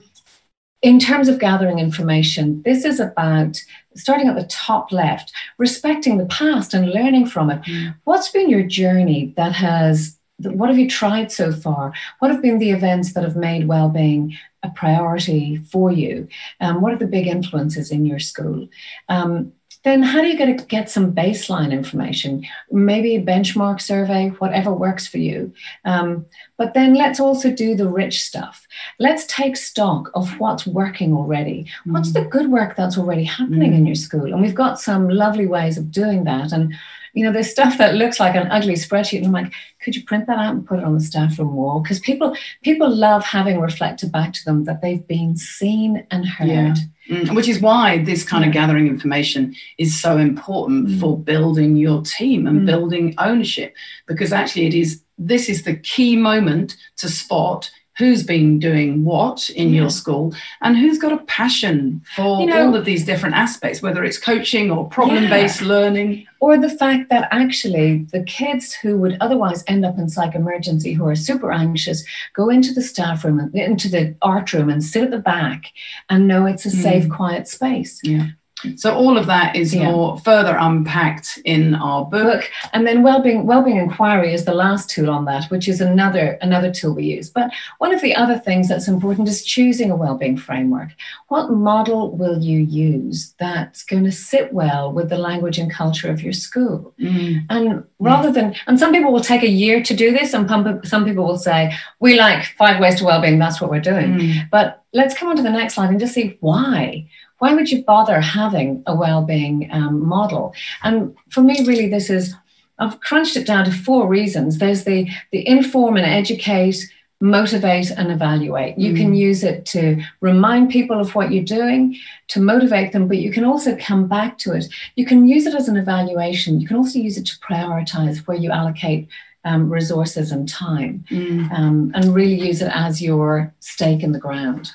in 0.82 1.00
terms 1.00 1.28
of 1.28 1.40
gathering 1.40 1.80
information, 1.80 2.62
this 2.64 2.86
is 2.86 3.00
about 3.00 3.62
starting 3.96 4.28
at 4.28 4.36
the 4.36 4.46
top 4.46 4.92
left, 4.92 5.34
respecting 5.58 6.18
the 6.18 6.26
past 6.28 6.74
and 6.74 6.90
learning 6.92 7.26
from 7.26 7.50
it. 7.50 7.62
Mm. 7.64 7.96
What's 8.06 8.30
been 8.30 8.50
your 8.50 8.64
journey 8.64 9.34
that 9.36 9.54
has, 9.54 10.18
what 10.38 10.70
have 10.70 10.80
you 10.80 10.90
tried 10.90 11.32
so 11.32 11.52
far? 11.52 11.94
What 12.20 12.32
have 12.32 12.42
been 12.42 12.60
the 12.60 12.72
events 12.72 13.14
that 13.14 13.26
have 13.26 13.36
made 13.36 13.68
well-being 13.68 14.38
a 14.64 14.70
priority 14.70 15.58
for 15.58 15.92
you? 15.92 16.30
Um, 16.62 16.82
what 16.82 16.94
are 16.94 16.98
the 16.98 17.08
big 17.08 17.28
influences 17.28 17.92
in 17.92 18.06
your 18.06 18.20
school? 18.20 18.70
Um, 19.10 19.52
then 19.84 20.04
how 20.04 20.22
do 20.22 20.28
you 20.28 20.38
get, 20.38 20.58
to 20.58 20.66
get 20.66 20.90
some 20.90 21.14
baseline 21.14 21.72
information? 21.72 22.46
Maybe 22.70 23.16
a 23.16 23.22
benchmark 23.22 23.82
survey, 23.82 24.30
whatever 24.40 24.74
works 24.74 25.08
for 25.08 25.20
you. 25.20 25.54
Um, 25.86 26.26
but 26.58 26.74
then 26.74 26.96
let's 26.96 27.20
also 27.20 27.52
do 27.52 27.76
the 27.76 27.88
rich 27.88 28.22
stuff. 28.22 28.68
Let's 29.00 29.26
take 29.28 29.56
stock 29.56 30.12
of 30.14 30.38
what's 30.40 30.68
working 30.68 31.14
already. 31.14 31.66
Mm. 31.88 31.94
What's 31.94 32.12
the 32.12 32.26
good 32.26 32.52
work 32.52 32.76
that's 32.76 32.98
already 32.98 33.24
happening 33.24 33.72
mm. 33.72 33.78
in 33.78 33.86
your 33.86 33.96
school? 33.96 34.34
And 34.34 34.42
we've 34.42 34.54
got 34.54 34.80
some 34.80 35.08
lovely 35.08 35.48
ways 35.48 35.78
of 35.78 35.92
doing 35.92 36.26
that. 36.26 36.52
And 36.52 36.76
you 37.14 37.26
know, 37.26 37.32
there's 37.32 37.50
stuff 37.50 37.78
that 37.78 37.96
looks 37.96 38.20
like 38.20 38.36
an 38.36 38.52
ugly 38.52 38.76
spreadsheet. 38.76 39.18
And 39.18 39.28
I'm 39.28 39.32
like, 39.32 39.54
could 39.82 39.96
you 39.96 40.04
print 40.04 40.28
that 40.28 40.38
out 40.38 40.54
and 40.54 40.66
put 40.66 40.80
it 40.80 40.86
on 40.86 40.94
the 40.94 41.00
staff 41.00 41.40
room 41.40 41.56
wall? 41.56 41.80
Because 41.80 42.00
people 42.00 42.36
people 42.64 42.90
love 42.90 43.24
having 43.24 43.60
reflected 43.60 44.12
back 44.12 44.34
to 44.34 44.46
them 44.46 44.66
that 44.66 44.82
they've 44.82 45.06
been 45.08 45.36
seen 45.36 46.06
and 46.12 46.28
heard. 46.28 46.48
Yeah. 46.48 46.76
Mm, 47.10 47.36
which 47.36 47.48
is 47.48 47.60
why 47.60 48.04
this 48.04 48.24
kind 48.24 48.46
of 48.46 48.52
gathering 48.52 48.88
information 48.88 49.56
is 49.80 50.00
so 50.00 50.18
important 50.18 50.90
mm. 50.90 51.00
for 51.00 51.18
building 51.18 51.76
your 51.76 52.04
team 52.04 52.46
and 52.46 52.62
mm. 52.62 52.66
building 52.68 53.16
ownership 53.18 53.74
because 54.06 54.32
actually 54.32 54.68
it 54.68 54.76
is 54.76 55.02
this 55.18 55.50
is 55.50 55.64
the 55.64 55.76
key 55.76 56.16
moment 56.16 56.78
to 56.98 57.10
spot 57.10 57.72
who's 58.00 58.24
been 58.24 58.58
doing 58.60 59.04
what 59.04 59.50
in 59.50 59.70
yeah. 59.70 59.82
your 59.82 59.90
school 59.90 60.34
and 60.62 60.78
who's 60.78 60.98
got 60.98 61.12
a 61.12 61.18
passion 61.26 62.02
for 62.16 62.40
you 62.40 62.48
know, 62.48 62.68
all 62.68 62.76
of 62.76 62.86
these 62.86 63.06
different 63.06 63.36
aspects 63.36 63.82
whether 63.82 64.06
it's 64.06 64.18
coaching 64.18 64.72
or 64.72 64.88
problem-based 64.88 65.62
yeah. 65.62 65.68
learning 65.68 66.26
or 66.40 66.58
the 66.58 66.70
fact 66.70 67.10
that 67.10 67.28
actually 67.32 68.06
the 68.14 68.24
kids 68.24 68.74
who 68.74 68.98
would 68.98 69.18
otherwise 69.20 69.66
end 69.68 69.86
up 69.86 69.98
in 69.98 70.08
psych 70.08 70.34
emergency 70.34 70.94
who 70.94 71.06
are 71.06 71.16
super 71.16 71.52
anxious 71.52 72.06
go 72.34 72.50
into 72.50 72.74
the 72.74 72.82
staff 72.82 73.26
room 73.26 73.38
and 73.38 73.54
into 73.54 73.90
the 73.90 74.16
art 74.22 74.54
room 74.54 74.70
and 74.70 74.82
sit 74.82 75.04
at 75.04 75.12
the 75.12 75.20
back 75.20 75.66
and 76.10 76.26
know 76.26 76.46
it's 76.46 76.66
a 76.66 76.72
safe 76.72 77.04
mm. 77.04 77.16
quiet 77.16 77.50
space 77.50 78.00
yeah 78.04 78.28
so 78.76 78.94
all 78.94 79.18
of 79.18 79.26
that 79.28 79.56
is 79.56 79.74
yeah. 79.74 79.90
more 79.90 80.18
further 80.20 80.58
unpacked 80.60 81.40
in 81.46 81.76
our 81.76 82.06
book. 82.06 82.42
book. 82.42 82.52
And 82.74 82.86
then 82.86 83.04
wellbeing 83.04 83.46
wellbeing 83.46 83.78
inquiry 83.78 84.34
is 84.34 84.46
the 84.46 84.54
last 84.54 84.90
tool 84.90 85.10
on 85.10 85.26
that, 85.26 85.46
which 85.46 85.68
is 85.68 85.82
another 85.82 86.38
another 86.42 86.72
tool 86.72 86.96
we 86.96 87.06
use. 87.06 87.30
But 87.30 87.52
one 87.78 87.94
of 87.94 88.02
the 88.02 88.16
other 88.16 88.38
things 88.38 88.68
that's 88.68 88.88
important 88.88 89.28
is 89.28 89.44
choosing 89.44 89.92
a 89.92 89.96
wellbeing 89.96 90.38
framework. 90.38 90.90
What 91.28 91.52
model 91.52 92.12
will 92.12 92.40
you 92.40 92.60
use 92.62 93.34
that's 93.40 93.84
going 93.84 94.04
to 94.04 94.12
sit 94.12 94.54
well 94.54 94.92
with 94.92 95.10
the 95.10 95.18
language 95.18 95.58
and 95.58 95.72
culture 95.72 96.10
of 96.10 96.22
your 96.22 96.34
school? 96.34 96.94
Mm. 97.00 97.46
And 97.50 97.84
rather 98.00 98.30
mm. 98.30 98.34
than 98.34 98.56
and 98.68 98.80
some 98.80 98.92
people 98.92 99.12
will 99.12 99.22
take 99.22 99.44
a 99.44 99.50
year 99.50 99.82
to 99.84 99.94
do 99.94 100.12
this, 100.12 100.34
and 100.34 100.50
some 100.86 101.06
people 101.06 101.26
will 101.26 101.38
say, 101.38 101.74
we 102.00 102.18
like 102.18 102.46
five 102.58 102.80
ways 102.80 102.96
to 102.96 103.06
wellbeing, 103.06 103.40
that's 103.40 103.62
what 103.62 103.70
we're 103.70 103.80
doing. 103.80 104.14
Mm. 104.14 104.50
But 104.50 104.84
let's 104.94 105.16
come 105.16 105.30
on 105.30 105.36
to 105.38 105.44
the 105.44 105.50
next 105.50 105.76
slide 105.76 105.90
and 105.90 106.00
just 106.00 106.14
see 106.14 106.38
why 106.40 107.08
why 107.40 107.54
would 107.54 107.70
you 107.72 107.84
bother 107.84 108.22
having 108.22 108.84
a 108.86 108.96
well-being 108.96 109.70
um, 109.72 110.08
model? 110.08 110.54
And 110.84 111.16
for 111.30 111.42
me, 111.42 111.66
really, 111.66 111.90
this 111.90 112.10
is 112.10 112.36
I've 112.78 113.02
crunched 113.02 113.36
it 113.36 113.46
down 113.46 113.66
to 113.66 113.72
four 113.72 114.08
reasons. 114.08 114.58
There's 114.58 114.84
the 114.84 115.10
the 115.32 115.46
inform 115.48 115.98
and 115.98 116.06
educate, 116.06 116.78
motivate 117.22 117.92
and 117.92 118.12
evaluate. 118.12 118.78
You 118.78 118.94
mm. 118.94 118.98
can 118.98 119.14
use 119.14 119.44
it 119.44 119.66
to 119.68 120.02
remind 120.22 120.70
people 120.70 121.00
of 121.00 121.16
what 121.16 121.32
you're 121.32 121.44
doing, 121.44 121.98
to 122.30 122.40
motivate 122.40 122.94
them, 122.94 123.08
but 123.08 123.18
you 123.18 123.32
can 123.32 123.44
also 123.44 123.76
come 123.76 124.08
back 124.08 124.38
to 124.40 124.54
it. 124.54 124.66
You 124.96 125.06
can 125.06 125.28
use 125.28 125.46
it 125.46 125.56
as 125.56 125.68
an 125.68 125.78
evaluation. 125.78 126.62
You 126.62 126.68
can 126.68 126.78
also 126.78 127.00
use 127.00 127.18
it 127.18 127.26
to 127.26 127.40
prioritize 127.40 128.20
where 128.20 128.38
you 128.38 128.52
allocate 128.52 129.10
um, 129.46 129.70
resources 129.70 130.32
and 130.32 130.48
time 130.48 131.06
mm. 131.10 131.52
um, 131.52 131.92
and 131.96 132.14
really 132.14 132.48
use 132.48 132.62
it 132.62 132.72
as 132.74 133.02
your 133.02 133.54
stake 133.60 134.04
in 134.04 134.12
the 134.12 134.20
ground. 134.20 134.72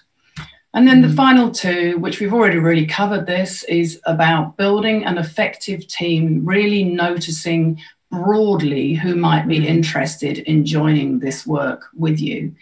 And 0.74 0.88
then 0.88 1.02
the 1.02 1.08
mm. 1.08 1.16
final 1.16 1.50
two, 1.50 1.96
which 1.98 2.20
we've 2.20 2.34
already 2.34 2.58
really 2.58 2.84
covered 2.84 3.26
this, 3.26 3.62
is 3.64 4.00
about 4.06 4.56
building 4.56 5.04
an 5.04 5.18
effective 5.18 5.86
team, 5.86 6.44
really 6.44 6.82
noticing 6.82 7.80
broadly 8.10 8.94
who 8.94 9.14
might 9.14 9.46
be 9.46 9.60
mm. 9.60 9.66
interested 9.66 10.38
in 10.38 10.66
joining 10.66 11.20
this 11.20 11.46
work 11.46 11.86
with 11.94 12.20
you. 12.20 12.54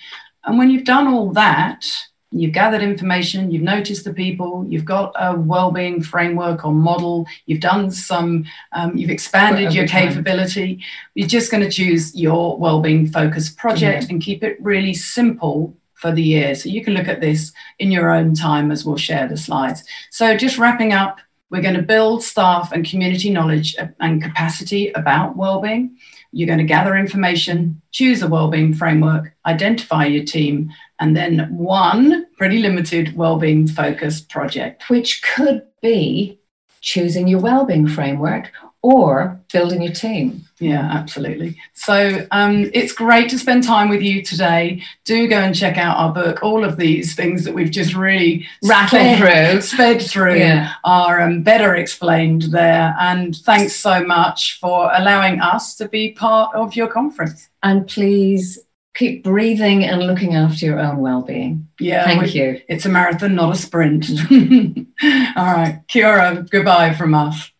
And 0.44 0.58
when 0.58 0.70
you've 0.70 0.84
done 0.84 1.08
all 1.08 1.32
that, 1.32 1.86
you've 2.30 2.52
gathered 2.52 2.82
information, 2.82 3.50
you've 3.50 3.62
noticed 3.62 4.04
the 4.04 4.12
people, 4.12 4.66
you've 4.68 4.84
got 4.84 5.12
a 5.18 5.34
well-being 5.34 6.02
framework 6.02 6.64
or 6.64 6.72
model, 6.72 7.26
you've 7.46 7.60
done 7.60 7.90
some, 7.90 8.44
um, 8.72 8.96
you've 8.96 9.10
expanded 9.10 9.72
your 9.72 9.86
capability. 9.86 10.76
Time. 10.76 10.84
You're 11.14 11.28
just 11.28 11.50
going 11.50 11.62
to 11.62 11.70
choose 11.70 12.14
your 12.14 12.58
well-being 12.58 13.06
focused 13.06 13.56
project 13.56 14.04
yeah. 14.04 14.08
and 14.10 14.22
keep 14.22 14.42
it 14.42 14.56
really 14.60 14.94
simple 14.94 15.76
for 16.02 16.12
the 16.12 16.22
year. 16.22 16.54
So 16.54 16.68
you 16.68 16.84
can 16.84 16.94
look 16.94 17.08
at 17.08 17.20
this 17.20 17.52
in 17.78 17.92
your 17.92 18.10
own 18.10 18.34
time 18.34 18.70
as 18.72 18.84
we'll 18.84 18.96
share 18.98 19.28
the 19.28 19.36
slides. 19.36 19.84
So 20.10 20.36
just 20.36 20.58
wrapping 20.58 20.92
up, 20.92 21.20
we're 21.48 21.62
going 21.62 21.76
to 21.76 21.82
build 21.82 22.22
staff 22.22 22.72
and 22.72 22.84
community 22.84 23.30
knowledge 23.30 23.76
and 24.00 24.22
capacity 24.22 24.90
about 24.92 25.36
well-being. 25.36 25.96
You're 26.32 26.46
going 26.46 26.58
to 26.58 26.64
gather 26.64 26.96
information, 26.96 27.80
choose 27.92 28.22
a 28.22 28.26
well-being 28.26 28.74
framework, 28.74 29.34
identify 29.46 30.06
your 30.06 30.24
team, 30.24 30.72
and 30.98 31.16
then 31.16 31.54
one 31.56 32.26
pretty 32.36 32.58
limited 32.58 33.16
well-being 33.16 33.68
focused 33.68 34.28
project. 34.28 34.88
Which 34.88 35.22
could 35.22 35.62
be 35.82 36.40
choosing 36.80 37.28
your 37.28 37.40
well-being 37.40 37.86
framework 37.86 38.50
or 38.82 39.40
building 39.52 39.80
your 39.80 39.92
team. 39.92 40.44
Yeah, 40.58 40.88
absolutely. 40.92 41.56
So 41.74 42.26
um, 42.32 42.70
it's 42.74 42.92
great 42.92 43.30
to 43.30 43.38
spend 43.38 43.62
time 43.62 43.88
with 43.88 44.02
you 44.02 44.22
today. 44.22 44.82
Do 45.04 45.28
go 45.28 45.38
and 45.38 45.54
check 45.54 45.78
out 45.78 45.96
our 45.96 46.12
book. 46.12 46.42
All 46.42 46.64
of 46.64 46.76
these 46.76 47.14
things 47.14 47.44
that 47.44 47.54
we've 47.54 47.70
just 47.70 47.94
really 47.94 48.46
rattled 48.64 49.18
through, 49.18 49.60
sped 49.60 50.02
through, 50.02 50.38
yeah. 50.38 50.74
are 50.84 51.20
um, 51.20 51.42
better 51.42 51.76
explained 51.76 52.42
there. 52.42 52.94
And 53.00 53.34
thanks 53.36 53.76
so 53.76 54.04
much 54.04 54.58
for 54.60 54.90
allowing 54.92 55.40
us 55.40 55.76
to 55.76 55.88
be 55.88 56.12
part 56.12 56.54
of 56.54 56.74
your 56.74 56.88
conference. 56.88 57.48
And 57.62 57.86
please 57.86 58.58
keep 58.94 59.24
breathing 59.24 59.84
and 59.84 60.06
looking 60.06 60.34
after 60.34 60.66
your 60.66 60.78
own 60.78 60.98
well-being. 60.98 61.68
Yeah, 61.78 62.04
thank 62.04 62.22
we, 62.22 62.28
you. 62.30 62.60
It's 62.68 62.84
a 62.84 62.88
marathon, 62.88 63.34
not 63.36 63.54
a 63.54 63.58
sprint. 63.58 64.10
All 64.30 65.52
right, 65.52 65.80
Kia 65.88 66.08
ora, 66.08 66.46
goodbye 66.50 66.94
from 66.94 67.14
us. 67.14 67.51